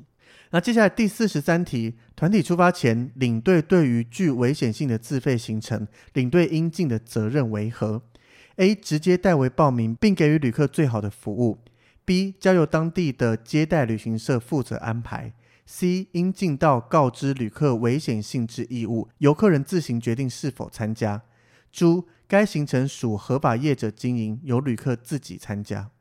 [0.54, 8.02] 那接下来第四十三题，团体出发前，领队对于具危险性的自费行程，领队应尽的责任为何
[8.58, 11.58] ？A 直接代为报名，并给予旅客最好的服务
[12.06, 15.34] ；B 交由当地的接待旅行社负责安排
[15.68, 21.22] ；C 应尽到告知旅客危险性之义务，由客人自行决定是否参加。
[21.72, 25.92] 诸该行程属合法业者经营，由旅客自己参加。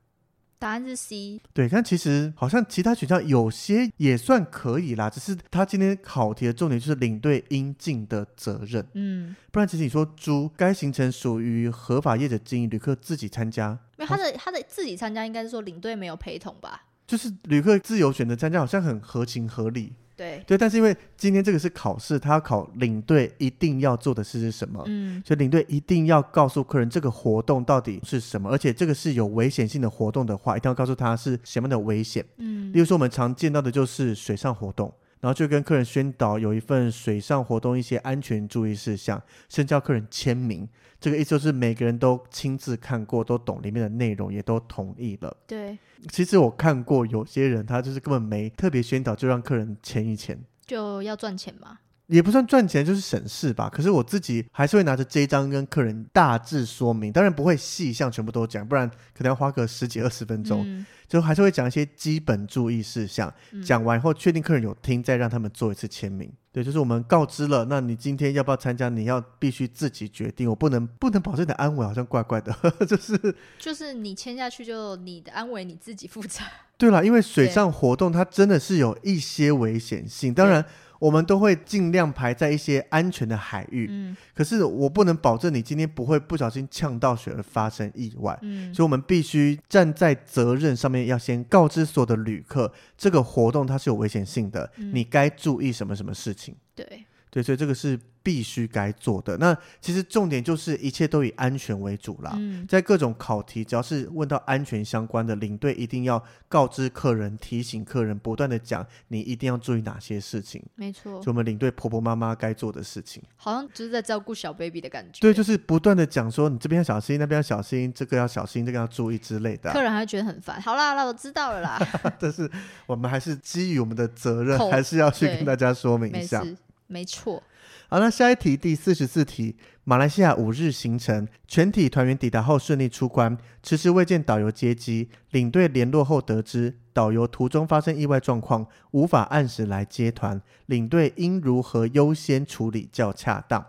[0.60, 1.40] 答案是 C。
[1.52, 8.86] 对，但其实好像其他选项有些也算可以啦，只是他今天考题的重点就是领队应尽的责任。
[8.92, 13.76] 嗯，不然其实你说猪该行程属于合法业者经营，旅客自己参加。
[13.96, 16.84] 没有他的他的自己参加，应该是说领队没有陪同吧？
[17.06, 19.94] 就是旅客自由选择参加，好像很合情合理。
[20.20, 24.84] 对对，但是因为今天这个是考试，他要考领队一定要做的事是什么？
[24.86, 32.24] 嗯，所以领队一定要告诉客人这个活动到底是什么，而且这个是有危险性的活动的话，一定要告诉他是什么样的危险。
[32.36, 34.92] 嗯，例如说我们常见到的就是水上活动。
[35.22, 40.66] 然后就跟客人宣导有一份水上活动一些安全注意事项，甚至要客人签名。
[41.00, 45.34] 这个意思就是每个人都亲自看过，都懂里面的内容，也都同意了。
[45.46, 45.78] 对，
[46.10, 51.78] 其实我看过有些人，他就是根本没特别宣导，就让客人签一签，就要赚钱嘛。
[52.10, 53.70] 也不算赚钱，就是省事吧。
[53.72, 60.64] 可是我自己还是会拿着这一张跟客人大致说明，当然不会细项全部都讲，不然可能要花个十几二十分钟。
[60.66, 66.30] 嗯、就还是会讲一些基本注意事项，嗯、讲完以后确定客人有听，再让他们做一次签名。
[66.52, 68.88] 对，就是我们告知了，那你今天要不要参加？
[68.88, 72.52] 你要必须自己决定，我不能不能保证你的安危，好像怪怪的。
[72.88, 76.40] 就是就是你签下去，就你的安危你自己负责。
[76.76, 80.64] 对了，因为水上活动它真的是有一些危险性，当然。
[81.00, 97.04] 我们都会尽量排在一些安全的海域，嗯，可是我不能保证你今天不会不小心呛到水而发生意外，嗯，所以我们必须站在责任上面，要先告知所有的旅客，这个活动它是有危险性的，嗯，你该注意什么什么事情，对。
[97.30, 99.36] 对，所以这个是必须该做的。
[99.38, 102.32] 那其实重点就是一切都以安全为主啦。
[102.36, 110.62] 嗯，在各种考题，只要是问到安全相关的，领队一定要告知客人、提醒客人，不断的讲你一定要注意哪些事情。
[110.74, 115.20] 没错，就我们领队婆婆妈妈该做的事情，好像就是在照顾小 baby 的感觉。
[115.20, 119.72] 对，就是不断的讲说你这边要小心，那边要小心，这个要小心，这个要注意之类的。
[119.72, 120.60] 客人还会觉得很烦。
[120.60, 121.78] 好啦，那我知道了啦。
[122.18, 122.50] 但是
[122.86, 126.44] 我们还是基于我们的责任，口还是要去跟大家说明一下。
[126.90, 127.42] 没错。
[127.88, 143.64] 好，那下一题，第四十四题，马来西亚五日行程，全体团员抵达后顺利出关，迟迟未见导游接机，领队联络后得知导游途中发生意外状况，无法按时来接团，领队应如何优先处理较恰当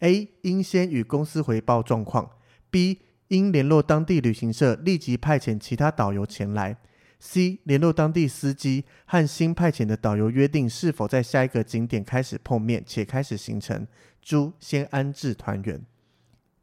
[0.00, 0.28] ？A.
[0.42, 2.30] 应先与公司回报状况
[2.70, 2.98] ；B.
[3.28, 6.76] 应联络当地旅行社，立即派遣其他导游前来。
[7.18, 13.86] C 联络当地司机和新派遣的导游约定是否在下一个景点开始碰面且开始行程。
[14.20, 15.84] 猪先安置团员。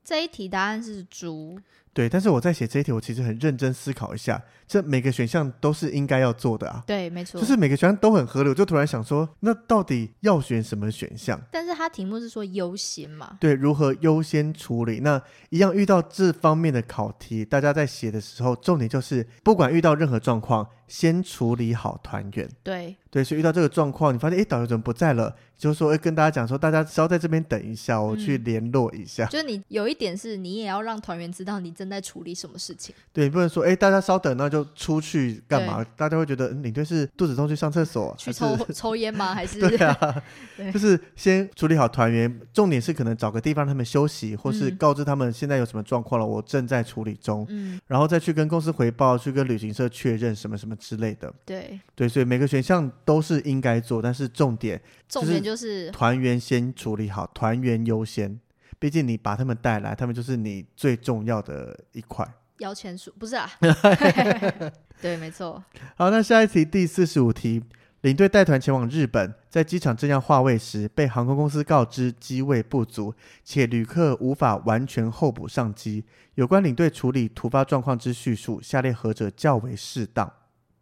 [0.03, 1.59] 这一题答案是猪。
[1.93, 6.83] 对，但是我在写这一题，我其实很认真思考一下，这每个选项都是应该要做的啊。
[6.87, 8.49] 对，没错，就是每个选项都很合理。
[8.49, 11.39] 我就突然想说，那到底要选什么选项？
[11.51, 13.37] 但是它题目是说优先嘛？
[13.39, 15.01] 对，如何优先处理？
[15.01, 22.47] 那一样遇到这方面的考题，大家在写的时候，重点就是不管遇到任何状况，先处理好团员。
[22.61, 22.95] 对。
[23.09, 25.35] 对，所以遇到这个状况，你发现哎，导游怎么不在了？
[25.55, 29.25] 就是说，会，跟大家讲说，大家稍在这边等一下，我去联络一下。
[29.25, 32.93] 嗯、就是你有一点是，你也要让团员知道，你正在处理什么事情。
[33.13, 35.85] 对，你不能说哎，大家稍等，那就出去干嘛？
[35.95, 39.35] 大家会觉得领队是肚子痛去上厕所，去抽 抽烟吗？
[39.35, 40.23] 还是 对啊，
[40.57, 51.33] 对就是先处理好团员，重点是可能找个地方让他们休息，或是告知他们现在有什么状况了，嗯、我正在处理中，嗯，然后再去跟公司回报，去跟旅行社确认什么什么之类的。
[51.45, 58.39] 对对，所以每个选项都是应该做，但是重点重点就是团员先处理好，团员优先。
[58.77, 62.27] 毕竟你把他们带来，他们就是你最重要的一块。
[62.59, 63.49] 摇钱树不是啊？
[65.01, 65.63] 对，没错。
[65.95, 67.63] 好，那下一题第四十五题，
[68.01, 73.13] 领队带团前往日本，在机场正要划位时，被航空公司告知机位不足，
[73.43, 76.03] 且旅客无法完全候补上机。
[76.35, 80.31] 有关领队处理突发状况之叙述，下列何者较为适当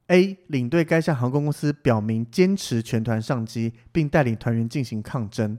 [0.08, 0.38] ？A.
[0.48, 5.58] 领队该向航空公司表明坚持全团上机，并带领团员进行抗争。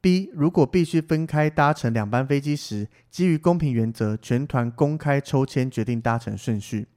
[0.00, 6.88] B 如果必须分开搭乘两班飞机时，基于公平原则，全团公开抽签决定搭乘顺序。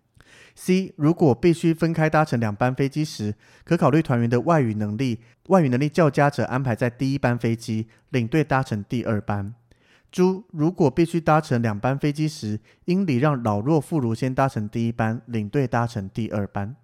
[0.56, 9.56] C 如果必须分开搭乘两班飞机时，可考虑团员的外语能力，外语能力较佳者安排在第一班飞机，领队搭乘第二班。
[10.12, 16.76] 猪如果必须搭乘两班飞机时，应礼让老弱妇孺先搭乘第一班，领队搭乘第二班。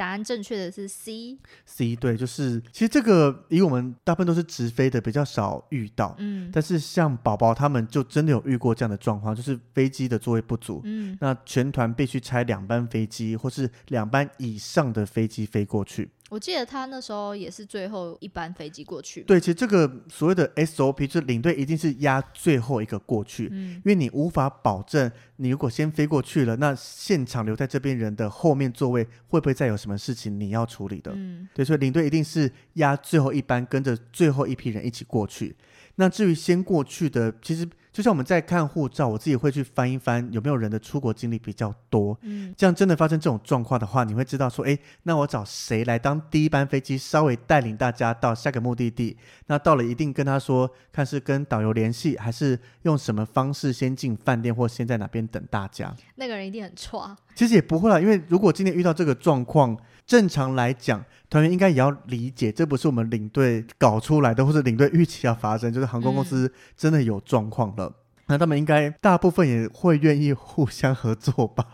[0.00, 1.36] 答案正确的是 C。
[1.66, 6.16] C 对，就是其实这个以我们大部分都是直飞的，比较少遇到。
[6.18, 16.08] 嗯，但是像宝宝他们就真的有遇过这样的状况，就是飞机的座位不足，嗯，那全团必须拆两班飞机或是两班以上的飞机飞过去。
[16.30, 19.22] 我记得他那时候也是最后一班飞机过去。
[19.24, 31.12] 对，其实这个所谓的 SOP 就是领队一定是压最后一个过去，嗯，因为你无法保证你如果先飞过去了，那现场留在这边人的后面座位会不会再有什么事情你要处理的？
[31.14, 35.56] 嗯，对，所以领队一定是压最后一班，跟着最后一批人一起过去。
[35.96, 37.68] 那至于先过去的，其实。
[37.92, 42.16] 就像我们在看护照，我自己会去翻一翻有没有人的出国经历比较多。
[42.22, 49.16] 嗯，这样真的发生这种状况的话，你会知道说，哎，那我找谁来当第一班飞机，稍微带领大家到下个目的地。
[49.46, 55.94] 那到了一定跟他说，看是跟导游联系，还是用什么方式先进饭店，或先在哪边等大家。
[56.14, 57.16] 那个人一定很挫。
[57.34, 59.76] 其实也不会啦，因为如果今天遇到这个状况，
[60.10, 67.86] 正常来讲，团员应该也要理解，这不是我们领队搞出来的，或者领队预期要发生，就是航空公司真的有状况了。
[67.86, 67.94] 嗯、
[68.26, 71.64] 那他们应该大部分也会愿意互相合作吧？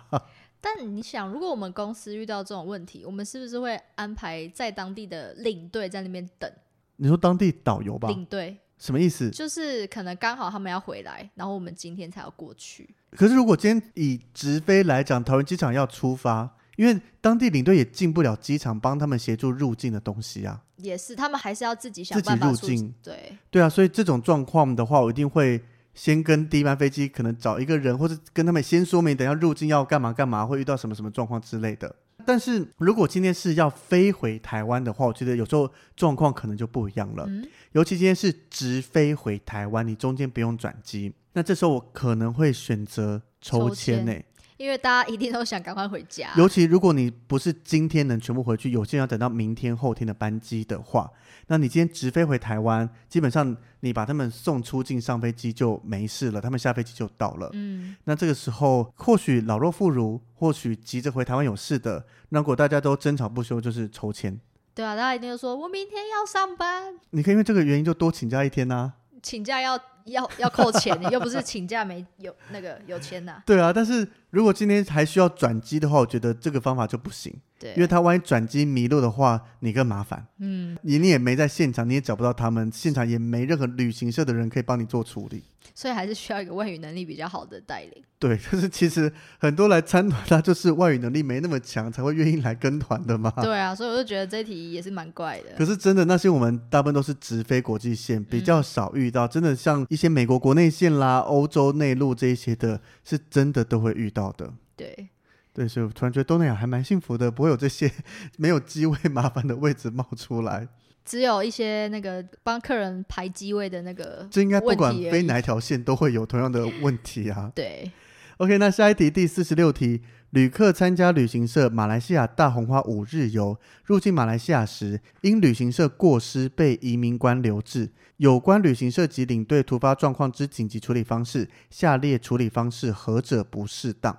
[0.60, 6.52] 但你想，如果我们公司遇到这种问题，我们是不是会安排在当地的领队在那边等？
[6.96, 8.08] 你说当地导游吧？
[8.08, 9.30] 领队什么意思？
[9.30, 12.94] 就是可能刚好他们要回来，然后我们今天才要过去。
[13.12, 16.55] 可是如果今天以直飞来讲，桃园机场要出发。
[16.76, 20.62] 因为当地领队也进不了机场，帮他们协助入境的东西啊。
[20.76, 22.94] 也是，他们还是要自己想办法入境。
[23.02, 25.60] 对对啊，所以这种状况的话，我一定会
[25.94, 31.96] 先跟第一班飞机可能找一个人，或者跟他们先说明，等下入境要干嘛干嘛，会遇到什么什么状况之类的。
[32.26, 37.24] 但是如果今天是要飞回台湾的话，我觉得有时候状况可能就不一样了。
[37.28, 44.12] 嗯、尤其今天是直飞回台湾，你中间不用转机，那这时候我可能会选择抽签呢。
[44.56, 51.10] 因为大家一定都想赶快回家，尤其如果你不是今天能全部回去，有些人要等到明天、后天的班机的话，
[51.48, 57.50] 那你今天直飞回台湾，基本上你把他们送出境上飞机就没事了，他们下飞机就到了。
[57.52, 64.40] 嗯，那这个时候或许老弱妇孺，或许急着回台湾有事的，那如果大家都争吵不休，就是抽签。
[64.74, 68.92] 对啊，大家一定就说我明天要上班，你可以因为这个原因就多请假一天呐、啊。
[69.22, 73.42] 请假要要要扣钱， 又不是请假没有那个有钱呐。
[73.46, 77.34] 对啊，但是如果今天还需要转机的话，我觉得这个方法就不行。
[77.58, 80.26] 对，因为他万一转机迷路的话，你更麻烦。
[80.38, 85.42] 嗯，你你也没在现场，你也找不到他们，现场也没任何旅行社的人可以帮你做处理。
[85.74, 88.04] 所以还是需要一个外语能力比较好的带领。
[88.18, 93.30] 对， 就是其实很多来参团，他就是外语能力没那么强，才会愿意来跟团的嘛。
[93.42, 95.56] 对啊，所以我就觉得这题也是蛮怪的。
[95.56, 99.26] 可是真的，那些我们大部分都是直飞国际线，比较少遇到。
[99.26, 104.52] 嗯、真的像一些美国国内线啦、欧洲内陆这一些的，是真的都会遇到的。
[104.76, 105.08] 对。
[105.52, 107.90] 对，所以我突然觉得东南亚还蛮幸福的，不会有这些
[108.36, 110.68] 没有机位麻烦的位置冒出来。
[111.06, 117.50] 只有一些那个帮客人排机位的那个，这应该不管飞哪一条线都会有同样的问题啊。
[117.54, 117.90] 对
[118.38, 134.18] ，OK，那下一题第四十六题，旅客参加旅行社马来西亚大红花五日游，入境马来西亚时，因旅行社过失被移民官留置，有关旅行社及领队突发状况之紧急处理方式，下列处理方式何者不适当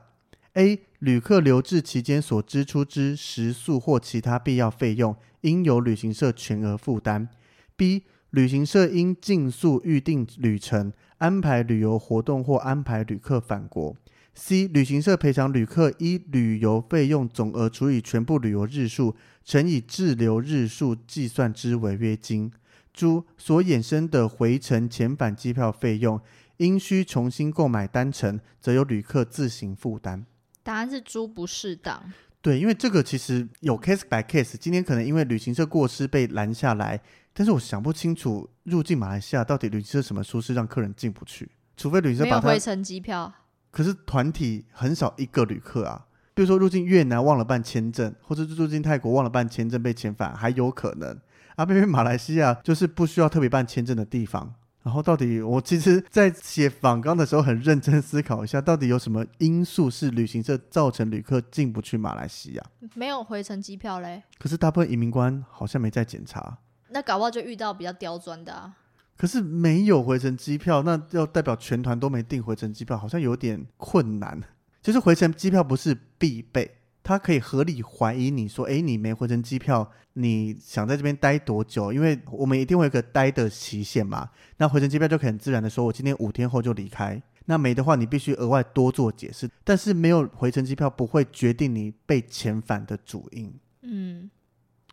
[0.54, 0.80] ？A.
[1.00, 7.30] 旅客留置期间所支出之食宿或其他必要费用，应由旅行社全额负担。
[7.76, 8.04] B.
[8.32, 13.96] 旅行社应尽速预定旅程，安排旅游活动或安排旅客返国。
[14.34, 22.52] C 旅行社赔偿旅客依旅游费用总额除以全部旅游日数乘以滞留日数计算之违约金。
[22.92, 26.20] 诸所衍生的回程遣返机票费用，
[26.58, 30.26] 应需重新购买单程，则由旅客自行负担。
[30.68, 32.12] 答案是租不适当。
[32.42, 34.58] 对，因为这个其实有 case by case。
[34.58, 37.00] 今天可能因为旅行社过失被拦下来，
[37.34, 43.34] 但是我想不清楚入境马来西亚到底旅行社什么疏失让客人进不去，除非旅行社把它回程机票。
[43.72, 51.18] 可是团体很少一个旅客啊，比如说入境越南忘了办签证，或者入境泰国忘了办签证被遣返，还有可能。
[51.56, 54.56] 啊，偏偏马来西亚就是不需要特别办签证的地方。
[54.88, 62.64] 然后到底我其实，在写访纲的时候很认真思考一下，到底有什么因素是旅行社造成旅客进不去马来西亚？
[62.96, 64.24] 没有回程机票嘞。
[64.40, 66.60] 可是大部分移民官好像没在检查。
[66.88, 68.78] 那搞不好就遇到比较刁钻的啊。
[69.18, 74.42] 可是没有回程机票，那要代表全团都没订回程机票，好像有点困难。
[74.82, 76.77] 就是回程机票不是必备，
[77.08, 81.94] 他可以合理怀疑你说，哎，你没回程机票，你想在这边待多久？
[81.94, 84.30] 因为我们一定会有个待的期限嘛。
[84.58, 87.24] 那回程机票就可以很自然的说，我今天五天后就离开。
[87.46, 89.50] 那没的话，你必须额外多做解释。
[89.64, 93.54] 但是没有回程机票不会决定你被遣返的主因。
[93.84, 94.30] 嗯。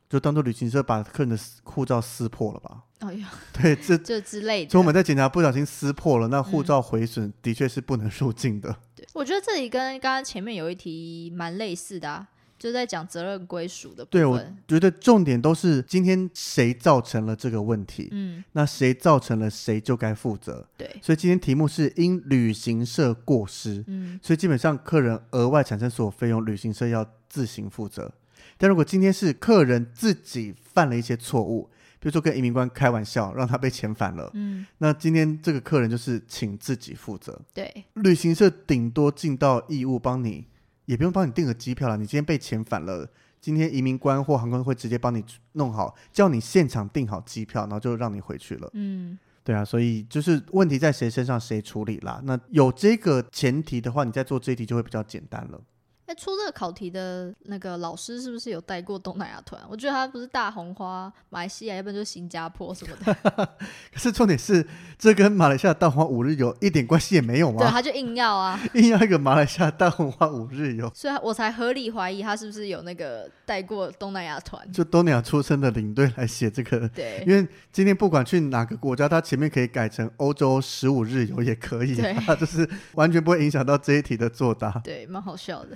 [0.09, 2.85] 就当做旅行社把客人的护照撕破了吧？
[3.09, 4.71] 哎呀，对， 这这之类的。
[4.71, 8.75] 所以我们在检查不小心撕破了，那护照毁损的确是不能入境的。
[8.97, 12.29] 对，我觉得这里跟刚刚前面有一题蛮类似的啊，
[12.59, 14.11] 就在讲责任归属的部分。
[14.11, 20.67] 对，我觉得重点都是今天谁造成了这个问题，嗯，那谁造成了谁就该负责。
[20.77, 28.13] 对，所以今天题目是因旅行社过失，嗯，所以基本上客人额外产生所有费用，旅行社要自行负责。
[28.57, 31.69] 但如果今天是客人自己犯了一些错误，
[32.05, 37.41] 比如说跟移民官开玩笑，让他被遣返了，嗯，那今天这个客人就是请自己负责。
[37.55, 40.47] 对，旅行社顶多尽到义务帮你，
[40.85, 41.97] 也不用帮你订个机票了。
[41.97, 43.09] 你今天被遣返了，
[43.41, 48.69] 今天移民官或航空会直接帮你弄好，叫你现场订好机票，然后就让你回去了。
[48.75, 52.21] 嗯，对啊，所以就是问题在谁身上谁处理啦。
[52.25, 55.59] 那有这个前提的话，你在做这一题就会比较简单了。
[56.07, 59.59] 哎，出这个考题的那个老师是不是有带过东南亚团？
[59.71, 63.15] 我觉得他不是大红花马来西亚，要不然就是新加坡什么的。
[63.91, 64.67] 可是重点是，
[64.99, 67.59] 这跟马来西亚大红花五日游一点关系也没有吗？
[67.59, 76.87] 对，他就硬要啊， 硬要一个马来西亚大红花五日游，所以我才合理怀疑他是不是有那个带过东南亚团，就东南亚出身的领队来写这个。
[76.91, 84.71] 对，因为今天不管去哪个国家，他前面可以改成欧洲十五日游也可以，对， 就是完全不会影响到这一题的作答。
[84.85, 85.75] 对，蛮好笑的。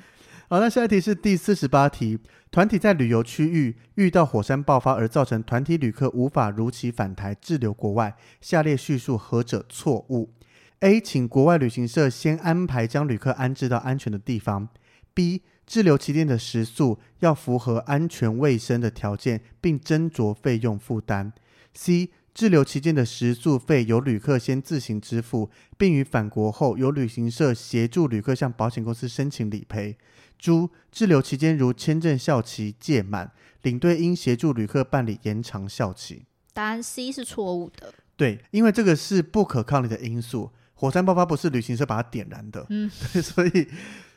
[0.51, 2.18] 好，那下一题是第四十八题。
[2.51, 10.32] 团体在旅游区域遇到火山爆发而造成团体旅客无法如期返台滞留国外，下列叙述何者错误
[10.80, 14.70] ？A，请国外旅行社先安排将旅客安置到安全的地方。
[15.12, 21.30] B，滞留期间的食宿要符合安全卫生的条件，并斟酌费用负担。
[21.74, 29.99] C，滞留期间的食宿费由旅客先自行支付，并于返国后由旅行社协助旅客向保险公司申请理赔。
[30.39, 33.32] 诸滞留期间如签证效期届满，
[33.62, 36.24] 领队应协助旅客办理延长效期。
[36.53, 37.93] 答案 C 是错误的。
[38.16, 40.51] 对，因为这个是不可抗力的因素。
[40.74, 42.89] 火山爆发不是旅行社把它点燃的，嗯，
[43.20, 43.68] 所以。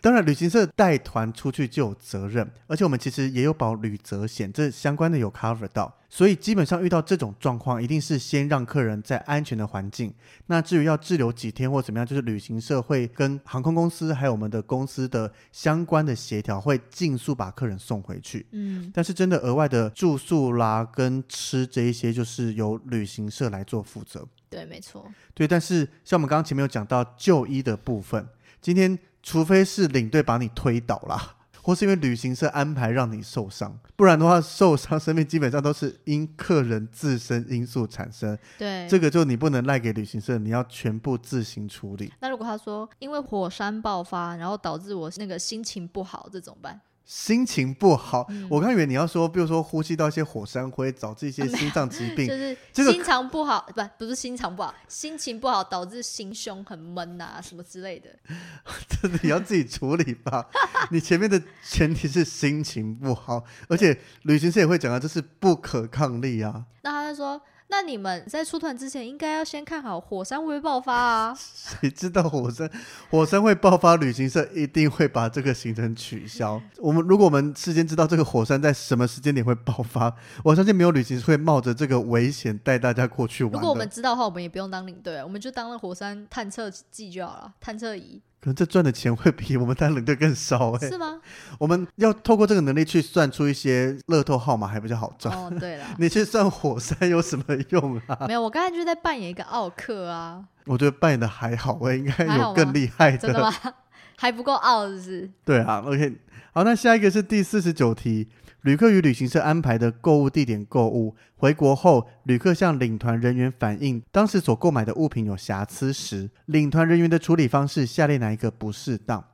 [0.02, 5.96] 当然，旅行社带团出去就有责任，而且我们其实也有保旅责险，这相关的有 cover 到。
[6.10, 10.12] 所以基本上遇到这种状况，一定是先让客人在安全的环境。
[10.48, 18.46] 那至于要滞留几天或怎么样，就是旅行社会跟航空公司还有我们的公司的相关的协调，会尽速把客人送回去。
[18.52, 24.28] 嗯，但是真的额外的住宿啦跟吃这一些，就是由旅行社来做负责。
[24.50, 25.06] 对，没错。
[25.36, 28.28] 对，但是像我们刚刚前面有讲到就医的部分，
[28.60, 28.98] 今天。
[29.24, 38.38] 除非是领队把你推倒啦， 或是因为旅行社安排让你受伤，不然的话，受伤生病基本上都是因客人自身因素产生。
[38.58, 42.12] 对，这个就你不能赖给旅行社，你要全部自行处理。
[42.20, 46.82] 那如果他说因为火山爆发，然后导致我那个心情不好，这怎么办？
[47.06, 52.28] 心情不好，嗯、我刚以为你要说，比如说呼吸到一些火山灰，导致一些心脏疾病，
[52.72, 58.10] 就是心肠不好，这个、不不是心肠不好，心情不好导致心胸很闷啊，什么之类的。
[58.88, 60.48] 这你要自己处理吧。
[60.92, 66.66] 你前面的前提是心情不好，而且旅行社也会讲啊，这是不可抗力啊。
[66.84, 67.42] 那他就说。
[67.72, 71.34] 那你们在出团之前，应该要先看好火山会不会爆发啊？
[71.40, 72.70] 谁知道火山
[73.10, 76.62] 火山会爆发，旅行社一定会把这个行程取消。
[76.80, 80.14] 我们如果我们事先知道这个火山在什么时间点会爆发，
[80.44, 83.54] 我相信没有旅行社会冒着这个危险带大家过去玩。
[83.54, 88.22] 如果我们知道的话，我们也不用当领队，我们就当了火山探测器就好了，探测仪。
[88.42, 90.90] 可能这赚的钱会比我们单领队更少哎、欸。
[90.90, 91.20] 是吗？
[91.60, 95.36] 我们要透过这个能力去算出一些乐透号码，还比较好赚。
[95.38, 98.18] 哦，对了， 你去算火山有什么用啊？
[98.28, 100.44] 没有，我刚才就在扮演一个奥克啊。
[100.66, 103.18] 我觉得扮演的还好，我应该有更厉害的。
[103.20, 103.54] 真的吗？
[104.18, 105.32] 还不够傲，是不是？
[105.46, 106.18] 对啊，OK。
[106.54, 108.28] 好，那下一个是第四十九题。
[108.62, 119.26] 旅客与旅行社安排的购物地点购物，回国后，旅客向领团人员反映当时所购买的物品有瑕疵时，领团人员的处理方式下列哪一个不适当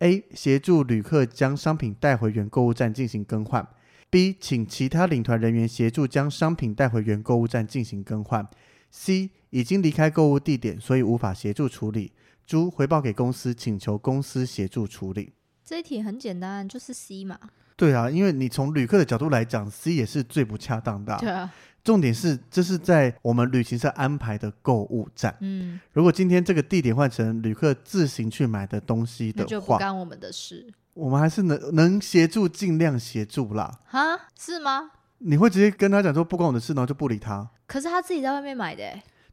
[0.00, 0.24] ？A.
[0.34, 3.64] 协助旅客将商品带回原购物站进行更换
[4.10, 4.34] ；B.
[4.40, 8.44] 请其他领团人员协助将商品带回原购物站进行更换
[8.90, 9.30] ；C.
[9.50, 12.10] 已经离开购物地点，所以无法协助处理。
[12.48, 12.68] D.
[12.68, 15.32] 回报给公司，请求公司协助处理。
[15.64, 17.38] 这一题很简单，就是 C 嘛。
[17.76, 21.18] 对啊，因为你从旅客的角度来讲，C 也是最不恰当的啊。
[21.18, 21.52] 对啊，
[21.82, 25.36] 重点是这是在我们旅行社安排的购物站。
[25.40, 30.72] 嗯，如果今天这个地点换成旅客自行去买的东西的话，那就不干我们的事。
[30.94, 33.80] 我们还是能能协助，尽量协助啦。
[33.86, 34.92] 哈，是吗？
[35.18, 37.50] 你会直接跟他讲说不关我的事，然后就不理他？
[37.66, 38.84] 可是他自己在外面买的。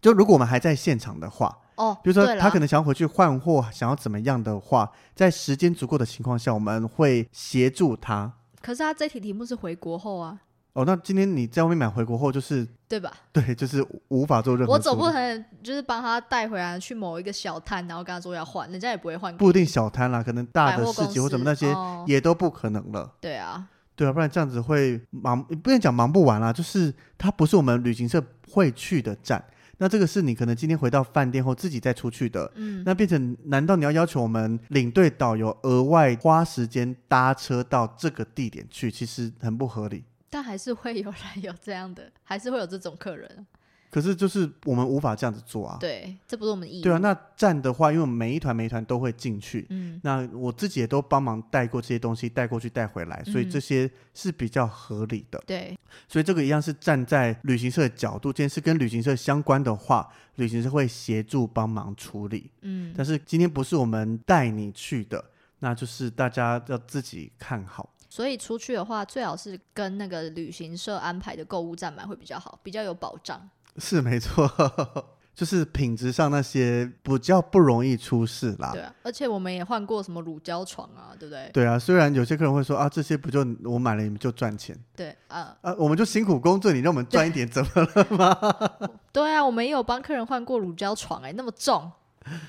[0.01, 1.55] 就如果我们还在现场的话。
[1.82, 8.32] 哦，比如说他可能想要回去换货，想要怎么样的话，在时间足够的情况下，我们会协助他。
[8.61, 10.39] 可是他这题题目是回国后啊。
[10.73, 13.11] 哦，那今天你在外面买回国后就是对吧？
[13.34, 14.71] 对，就是无法做任何。
[14.71, 19.36] 我总不可能就是帮他带回来去某一个小摊，然后跟他说要换，人家也不会换。
[19.36, 21.75] 不一定小摊啦，可能大的市集或什么那些
[22.05, 23.01] 也都不可能了。
[23.01, 23.67] 哦、对啊，
[23.97, 29.43] 对啊，不然这样子会忙，不能讲忙不完啦，就是它不是我们旅行社会去的站。
[29.82, 38.91] 那这个是你可能今天回到饭店后自己再出去的，嗯，那变成难道你要要求我们领队导游额外花时间搭车到这个地点去？
[38.91, 40.03] 其实很不合理。
[40.29, 43.47] 但还是会有人有这样的，还是会有这种客人。
[43.91, 45.77] 可是就是我们无法这样子做啊。
[45.79, 46.83] 对，这不是我们的义务。
[46.83, 55.43] 对啊，那站的话，因为每一团每一团都会进去，嗯，那我自己也都帮忙带过这些东西，带过去带回来，所以这些是比较合理的。
[55.45, 55.77] 对，
[56.07, 62.49] 所以这个一样是站在旅行社的角度，今天是跟旅行社相关的话，旅行社会协助帮忙处理。
[62.61, 65.23] 嗯，但是今天不是我们带你去的，
[65.59, 67.89] 那就是大家要自己看好。
[68.09, 73.49] 所以出去的话，最好是跟那个旅行社安排的购物站买会比较好，比较有保障。
[73.78, 74.49] 是没错，
[75.34, 78.72] 就是品质上那些比较不容易出事啦。
[78.74, 81.49] 对啊，而且我们也换过什么乳胶床啊，对不对？
[81.53, 84.78] 对啊，虽然有些客人会说啊，这些不就我买了你们就赚钱？
[84.95, 88.89] 对啊，啊，我们就辛苦工作，你让我们赚一点怎么了吗？
[89.13, 91.91] 对啊，我们也有帮客人换过乳胶床，哎，那么重，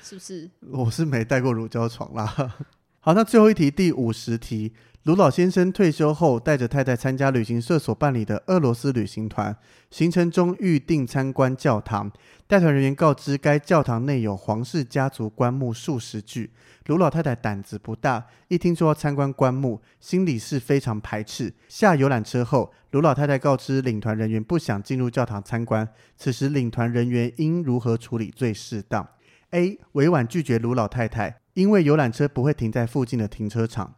[0.03, 0.49] 是不是？
[0.71, 2.25] 我是没带过乳胶床啦。
[2.99, 4.73] 好，那最后一题，第五十题。
[5.03, 9.53] 卢老先生退休后，带着太太参加旅行社所办理的俄罗斯旅行团。
[9.91, 12.09] 行程中预定参观教堂，
[12.47, 16.51] 带团人员告知该教堂内有皇室家族棺木数十具。
[16.85, 21.53] 卢老太太胆子不大，一听说要参观棺木，心里是非常排斥。
[21.67, 25.85] 下游览车后，卢老太太告知领团人员不想进入教堂参观。
[26.15, 29.05] 此时领团人员应如何处理最适当
[29.51, 29.77] ？A.
[29.91, 33.95] 委婉拒绝卢老太太，因为游览车不会停在附近的停车场。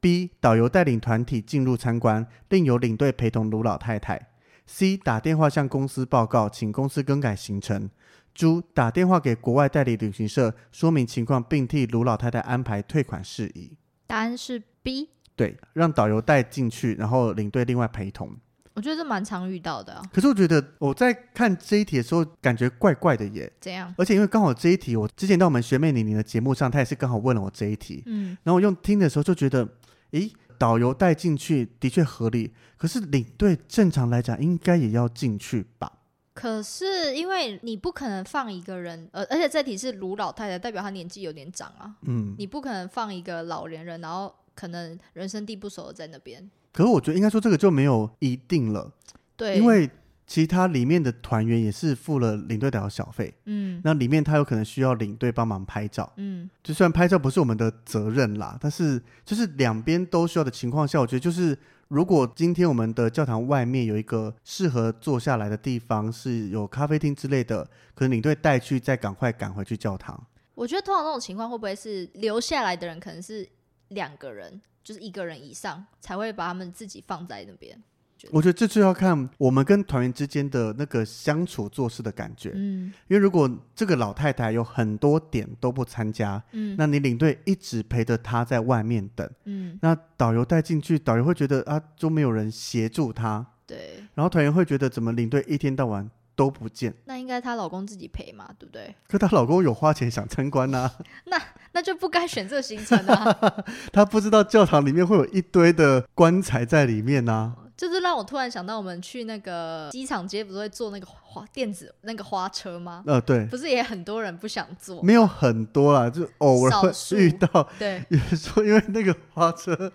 [0.00, 0.30] B.
[0.40, 4.28] 导游带领团体进入参观，另有领队陪同卢老太太。
[4.66, 4.96] C.
[4.96, 7.90] 打电话向公司报告，请公司更改行程。
[8.34, 8.62] D.
[8.72, 13.72] 打电话给国外代理旅行社，说明情况，并替卢老太太安排退款事宜。
[14.06, 15.08] 答案是 B。
[15.34, 18.36] 对，让导游带进去，然后领队另外陪同。
[18.74, 20.02] 我觉得这蛮常遇到的啊。
[20.12, 23.50] 可是我觉得我在看这一题的时候，感觉怪怪的耶。
[23.60, 23.92] 怎样？
[23.98, 28.04] 而且因为刚好这一题，我之前到我们学妹玲玲的节目上，她也是刚好问了我这一题。
[28.06, 28.36] 嗯。
[28.44, 29.68] 然后我用听的时候就觉得。
[30.12, 35.92] 诶，导游带进去的确合理，可是领队正常来讲应该也要进去吧？
[36.34, 41.94] 可是因为你不可能放一个人，呃，而且这题是卢老太太，代表她年纪有点长啊。
[42.02, 46.48] 嗯，你不可能放一个老年人，然后可能人生地不熟的在那边。
[46.72, 48.92] 可是我觉得应该说这个就没有一定了，
[49.36, 49.90] 对，因为。
[50.28, 61.58] 其他里面的团员也是付了领队导游小费，嗯，那里面他有可能需要领队帮忙拍照，嗯，就算拍照不是我们的责任啦，但是就是两边都需要的情况下，我觉得就是
[61.88, 67.64] 如果今天我们的教堂外面有一个适合坐下来的地方，是有咖啡厅之类的，
[67.94, 70.22] 可能领队带去再赶快赶回去教堂。
[70.54, 73.48] 我觉得通常这种情况会不会是留下来的人可能是
[73.88, 77.82] 两个人，就是一个人以上才会把他们自己放在那边。
[78.30, 82.52] 我觉得这就要看我们跟团员之间的那个相处做事的感觉。
[82.54, 98.94] 嗯，因为如果这个老太太有很多点都不参加，嗯，那你领队一直陪着她在外面等，嗯，那导游带进去，导游会觉得啊，就没有人协助她，对，然后团员会觉得怎么领队一天到晚都不见，那应该她老公自己陪嘛，对不对？
[99.06, 100.90] 可她老公有花钱想参观呐，
[101.26, 101.40] 那。
[101.72, 103.54] 那就不该选这个行程啊。
[103.92, 107.56] 她不知道教堂里面会有一堆的棺材在里面呐、啊。
[107.78, 113.04] 就是让我突然想到，我们去那个机场街，不是会坐那个花电子那个花车吗？
[113.06, 115.00] 呃，对，不是也很多人不想坐？
[115.00, 117.70] 没有很多啦，就偶尔会遇到。
[117.78, 119.92] 对， 有时候因为那个花车，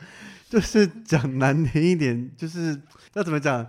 [0.49, 2.81] 就是讲难听一点，就是
[3.15, 3.67] 要怎么讲？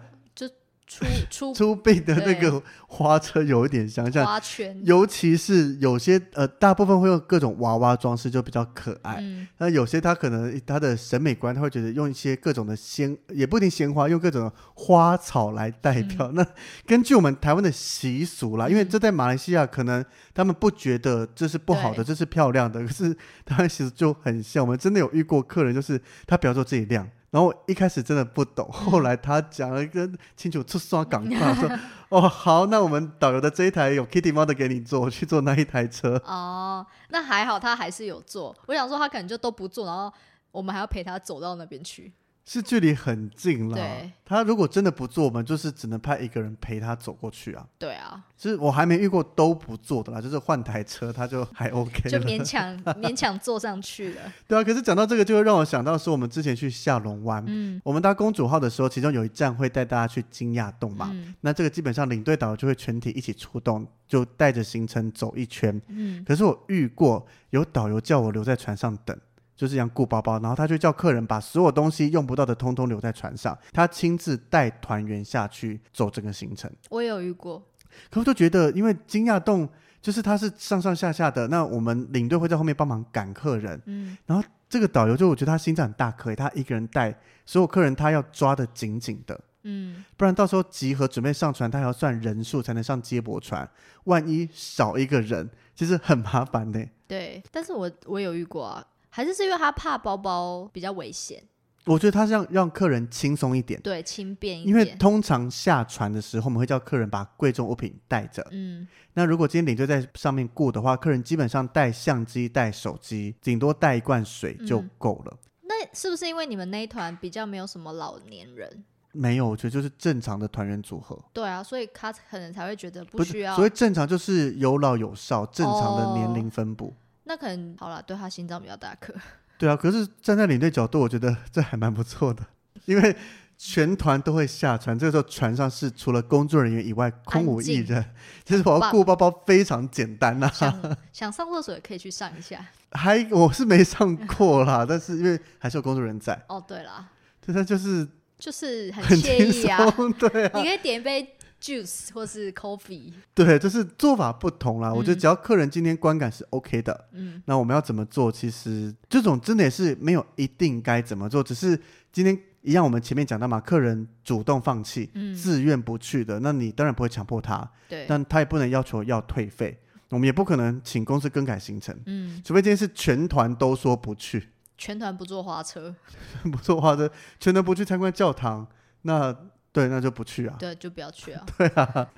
[0.94, 9.16] 出 出出殡的那个花车有一点像，像花圈，尤其是有些呃，大部分会用各种娃娃装饰，就比较可爱。
[9.20, 16.28] 嗯，那有些他可能他的审美观，他会觉得用一些各种的鲜，也不一定鲜花，用各种花草来代表。
[16.28, 16.46] 嗯、 那
[16.86, 23.12] 根据我们台湾的习俗啦，因为这在马来西亚可能他们不觉得这是不好的，这是漂亮的，可是
[23.44, 24.64] 台湾其实就很像。
[24.64, 27.08] 我们真的有遇过客人，就是他比方说自己亮。
[27.34, 31.68] 然后一开始真的不懂，后来他讲了一个清楚，出刷港话说
[32.08, 38.56] ：“哦，好，那我们导游的这一台有 Kitty 猫的给你坐，我去坐那一台车。”哦，那还好，他还是有坐。
[38.68, 40.12] 我想说他可能就都不坐，然后
[40.52, 42.12] 我们还要陪他走到那边去。
[42.44, 43.74] 是距离很近了。
[43.74, 47.66] 对，他如果真的不做，我们就是只能派一个人陪他走过去啊。
[47.78, 54.20] 对啊，就是我还没遇过都不坐的啦，就是换台车他就还 OK，就勉强 勉强坐上去了。
[54.46, 61.08] 对啊，可是讲到这个，就会让我想到说，我们之前去下龙湾，嗯，我们搭公主号的时候，其中有一站会带大家去惊讶洞嘛。
[61.12, 65.80] 嗯，那这个基本上领队导游就会全体一起出动，就带着行程走一圈。
[65.88, 69.18] 嗯，可是我遇过有导游叫我留在船上等。
[69.56, 76.70] 就是这样顾包包，然后他就叫客人把所有东西用不到的通通留在船上，他亲自带团员下去走这个行程。
[76.90, 77.62] 我也有遇过，
[78.10, 79.68] 可我就觉得，因为惊讶洞
[80.02, 83.80] 就是他是上上下下的，那我们领队会在后面帮忙赶客人。
[83.86, 89.40] 嗯，然后这个导游就我觉得他心脏很大，可以他一个人带所有客人，他要抓的紧紧的。
[89.62, 93.66] 嗯，不然到时候集合准备上船，他还要算人数才能上接驳船，
[94.04, 96.86] 万一少一个人，其实很麻烦的。
[97.06, 98.84] 对，但是我我有遇过啊。
[99.16, 101.40] 还是是因为他怕包包比较危险，
[101.86, 104.68] 我觉得他是让让客人轻松一点，对，轻便一点。
[104.68, 108.44] 因为通常下船的时候，我们会叫客人把贵重物品带着。
[108.50, 115.32] 嗯，那如果今天领队在上面顾的话，客人基本上带相机、带手机，顶多带一罐水就够了。
[115.32, 115.38] 嗯。
[115.68, 118.84] 那是不是因为你们那一团比较没有什么老年人？
[119.12, 121.16] 没有，我觉得就是正常的团员组合。
[121.32, 123.54] 对啊，所以他可能才会觉得不需要。
[123.54, 126.86] 所谓正常就是有老有少，正常的年龄分布。
[126.86, 126.94] 哦
[127.24, 129.12] 那可能好了，对他心脏比较大颗。
[129.56, 132.44] 对啊，可是站在领队角度，我觉得这还蛮不错的，
[132.86, 133.16] 因为
[133.56, 138.04] 全团都会下船，这个时候船上是除了工作人员以外空无一人，
[138.44, 140.50] 其实我要顾包包非常简单呐、 啊。
[140.52, 142.64] 想想上厕所也可以去上一下。
[142.92, 146.40] 还我是没上过啦，但是因为还是有工作人员在。
[146.48, 147.06] 哦，对啦，
[147.40, 148.06] 对，他就是
[148.38, 149.78] 就是很惬意啊，
[150.18, 151.36] 对啊，你可以点一杯。
[151.64, 154.90] Juice 或是 coffee，对，就是做法不同啦。
[154.90, 158.30] 嗯、我觉得只要客人今天观感是 OK 的，嗯，那我们要怎么做？
[158.30, 161.80] 其实这种真的也是没有一定该怎么做，只是
[162.12, 169.78] 今天一样，我们前面讲到嘛，客人主动放弃，嗯，自愿不去的，那你当然不会强迫他，对，但他也不能要求要退费，
[170.10, 175.94] 我们也不可能请公司更改行程，嗯，除非今天是全团都说不去，全团不坐花车，
[176.52, 177.10] 不坐花车，
[177.40, 178.68] 全团不去参观教堂，
[179.00, 179.34] 那。
[179.74, 180.56] 对，那就不去啊。
[180.56, 181.44] 对，就不要去啊。
[181.58, 182.08] 对啊，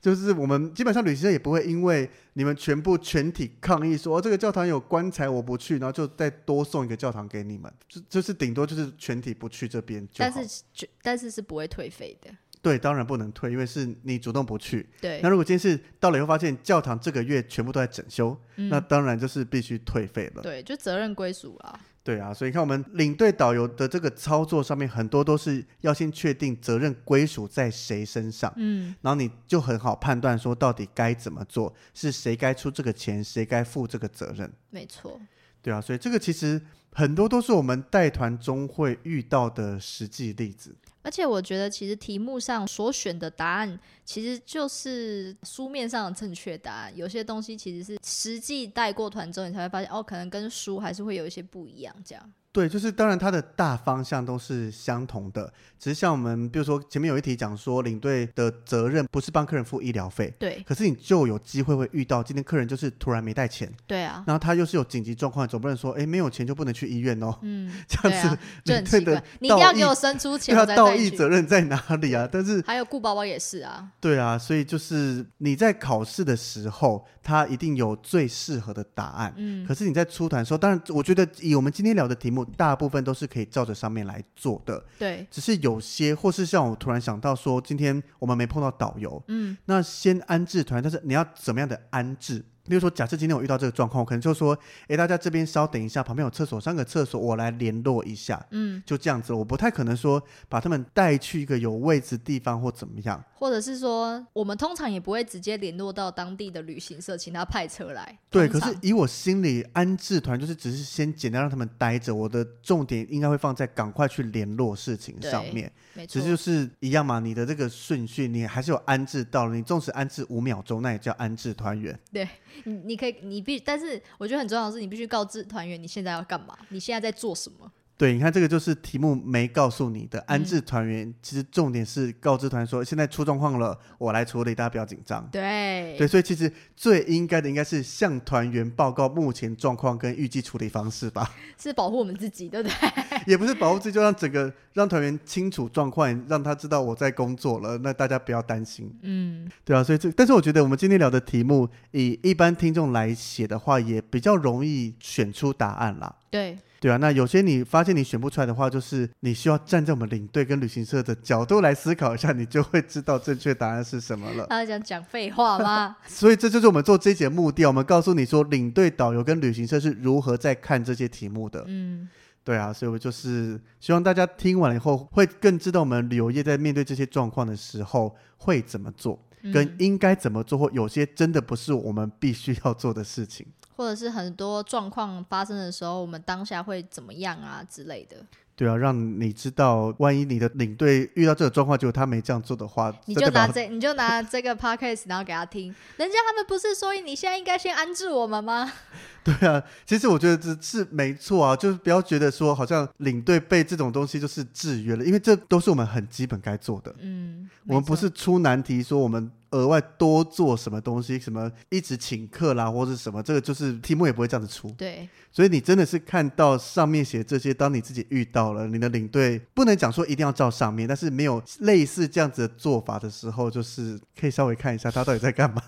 [0.00, 10.08] 就是我们基本上旅行社也不会因为你们全部全体抗议说，哦，这个教堂有棺材我不去，然后就再多送一个教堂给你们，就就是顶多就是全体不去这边。
[10.16, 10.64] 但是
[11.02, 12.30] 但是是不会退费的。
[12.62, 14.88] 对，当然不能退，因为是你主动不去。
[15.00, 15.18] 对。
[15.22, 20.42] 那如果今天是到了以后发现教堂这个月全部都在整修，嗯，那当然就是必须退费了。
[20.42, 21.80] 对，就责任归属了。
[22.02, 34.50] 对啊，所以看我们领队导游的这个操作上面，很多都是要先确定责任归属在谁身上，嗯，然后你就很好判断说到底该怎么做，是谁该出这个钱，谁该负这个责任。
[34.70, 35.20] 没错。
[35.62, 36.60] 对啊，所以这个其实
[36.92, 40.74] 很多都是我们带团中会遇到的实际例子。
[41.02, 46.96] 而且我觉得，其实题目上所选的答案，其实就是书面上的正确答案。
[46.96, 52.32] 有些东西其实是实际带过团之后，你才会发现，哦，可能跟书还是会有一些不一样，这样。
[52.52, 72.28] 对，就是当然它的大方向都是相同的，只是像我们比如说前面有一题讲说，领队的责任不是帮客人付医疗费，对，可是你就有机会会遇到今天客人就是突然没带钱，对啊，然后他又是有紧急状况，总不能说哎没有钱就不能去医院哦，嗯，这样子，啊、领队的你一定要给我生出 钱，对啊，道义责任在哪里啊？
[72.30, 83.20] 但是还有顾宝宝也是啊，对啊，所以就是你在考试的时候，他一定有最适合的答案，嗯，可是你在出团的时候，当然我觉得以我们今天聊的题目，大部分都是。
[83.20, 85.26] 是可以照着上面来做的，对。
[85.30, 92.42] 只是有些，或是像我突然想到说，今天我们没碰到导游，嗯，那先安置团，但是你要怎么样的安置？
[92.70, 94.56] 例如说，假设今天我遇到这个状况，我可能就说，
[94.86, 98.40] 哎，大家这边稍等一下，旁边有厕所，上个厕所，我来联络一下。
[98.52, 103.22] 嗯，就这样子，我不太可能说把他们带去一个有位置地方或怎么样。
[103.34, 108.16] 或者是说，我们通常也不会直接联络到当地的旅行社，请他派车来。
[108.30, 115.72] 对，可是以我心里安置团，就是只是先简单让他们待着，我的重点应该会放在赶快去联络事情上面。
[115.94, 119.56] 没错，只是就是一样嘛，你的这个顺序，你还是有安置到了。
[119.56, 121.98] 你纵使安置五秒钟，那也叫安置团员。
[122.12, 122.28] 对。
[122.64, 127.70] 你你可以，你必，但是我觉得很重要的是，你必须告知团员你现在要干嘛，你现在在做什么。
[128.00, 135.28] 对，你看这个就是题目没告诉你的安置团员，嗯、其实重点是告知团说现在出状况了，我来处理，大家不要紧张。
[135.30, 141.30] 对对，所以其实最应该的应该是向团员报告目前状况跟预计处理方式吧？
[141.60, 142.74] 是保护我们自己，对不对？
[143.28, 148.90] 也不是保护自己，就让整个让团员清楚状况，让他知道我在工作了，那大家不要担心。
[149.02, 156.16] 嗯，对啊，所以这但是我觉得我们今天聊的题目，以一般听众来写的话，也比较容易选出答案啦。
[156.30, 156.56] 对。
[156.80, 164.46] 对啊，那有些你发现你选不出来的话，就是你需要站在我们领队跟旅行社的角度来思考一下，你就会知道正确答案是什么了。
[164.48, 165.94] 他在讲讲废话吗？
[166.08, 171.62] 所以这就是我们做这一节目的，我们告诉你说，领队、导游跟旅行社是如何在看这些题目的。
[171.68, 172.08] 嗯，
[172.42, 179.22] 对啊，所以我就是希望大家听完了以后，会更知道我们旅游业在面对这些状况的时候会怎么做，
[179.52, 183.46] 跟应该怎么做，或有些真的不是我们必须要做的事情。
[183.80, 188.16] 或者是很多状况发生的时候，我们当下会怎么样啊之类的。
[188.54, 195.74] 对啊，让你知道，万一你的领队遇到这个状况，结果他没这样做的话，你就拿这，你就拿这个 podcast，然后给他听。
[195.96, 198.70] 人家他们不是说你现在应该先安置我们吗？
[199.24, 206.94] 对啊，其实我觉得这是没错啊，就是不要觉得说好像领队被这种东西就是制约了，因为这都是我们很基本该做的。
[206.98, 209.32] 嗯，我们不是出难题说我们。
[209.50, 211.18] 额外多做什么东西？
[211.18, 213.22] 什么一直请客啦，或者什么？
[213.22, 214.70] 这个就是题目也不会这样子出。
[214.72, 225.60] 对，所以你真的是看到上面写这些，当你自己遇到了，你的领队不能讲说一定要照上面，但是没有类似这样子的做法的时候，就是可以稍微看一下他到底在干嘛。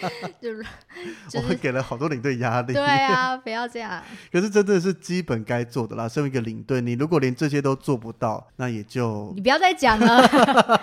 [0.40, 0.64] 就是，
[1.38, 2.72] 我们给了好多领队压力。
[2.72, 4.02] 对啊，不要这样。
[4.30, 6.08] 可是真的是基本该做的啦。
[6.08, 10.80] 身为一个领队，你如果连这些都做不到，那也就你不要再讲了，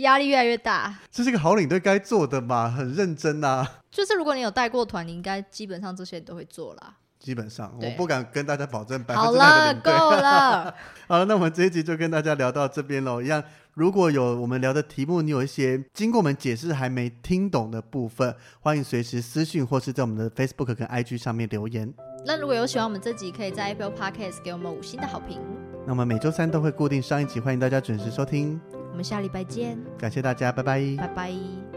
[0.00, 0.98] 压力越来越大。
[1.10, 1.68] 这是一个好领。
[1.68, 3.80] 队该做的嘛，很认真呐、啊。
[3.90, 6.94] 就是如果你有带过团，你应该基本上这些都会做啦。
[7.18, 9.44] 基本上，我不敢跟大家保证百分之百。
[9.44, 10.74] 好了， 够了。
[11.08, 13.20] 好了，那我们这一集就跟大家聊到这边喽。
[13.20, 13.42] 一样，
[13.74, 21.92] 如果有我们聊的题目，你有一些经过我们解释还没听懂的部分，欢迎随时私讯或是在我们的 Facebook 跟 IG 上面留言。
[22.24, 25.40] 那如果有喜欢我们这集，可以在 Apple Podcast 给我们五星的好评。
[25.84, 28.60] 那我们每周三都会固定上一集，欢迎大家准时收听。
[28.90, 31.67] 我们下礼拜见，感谢大家，拜拜，拜拜。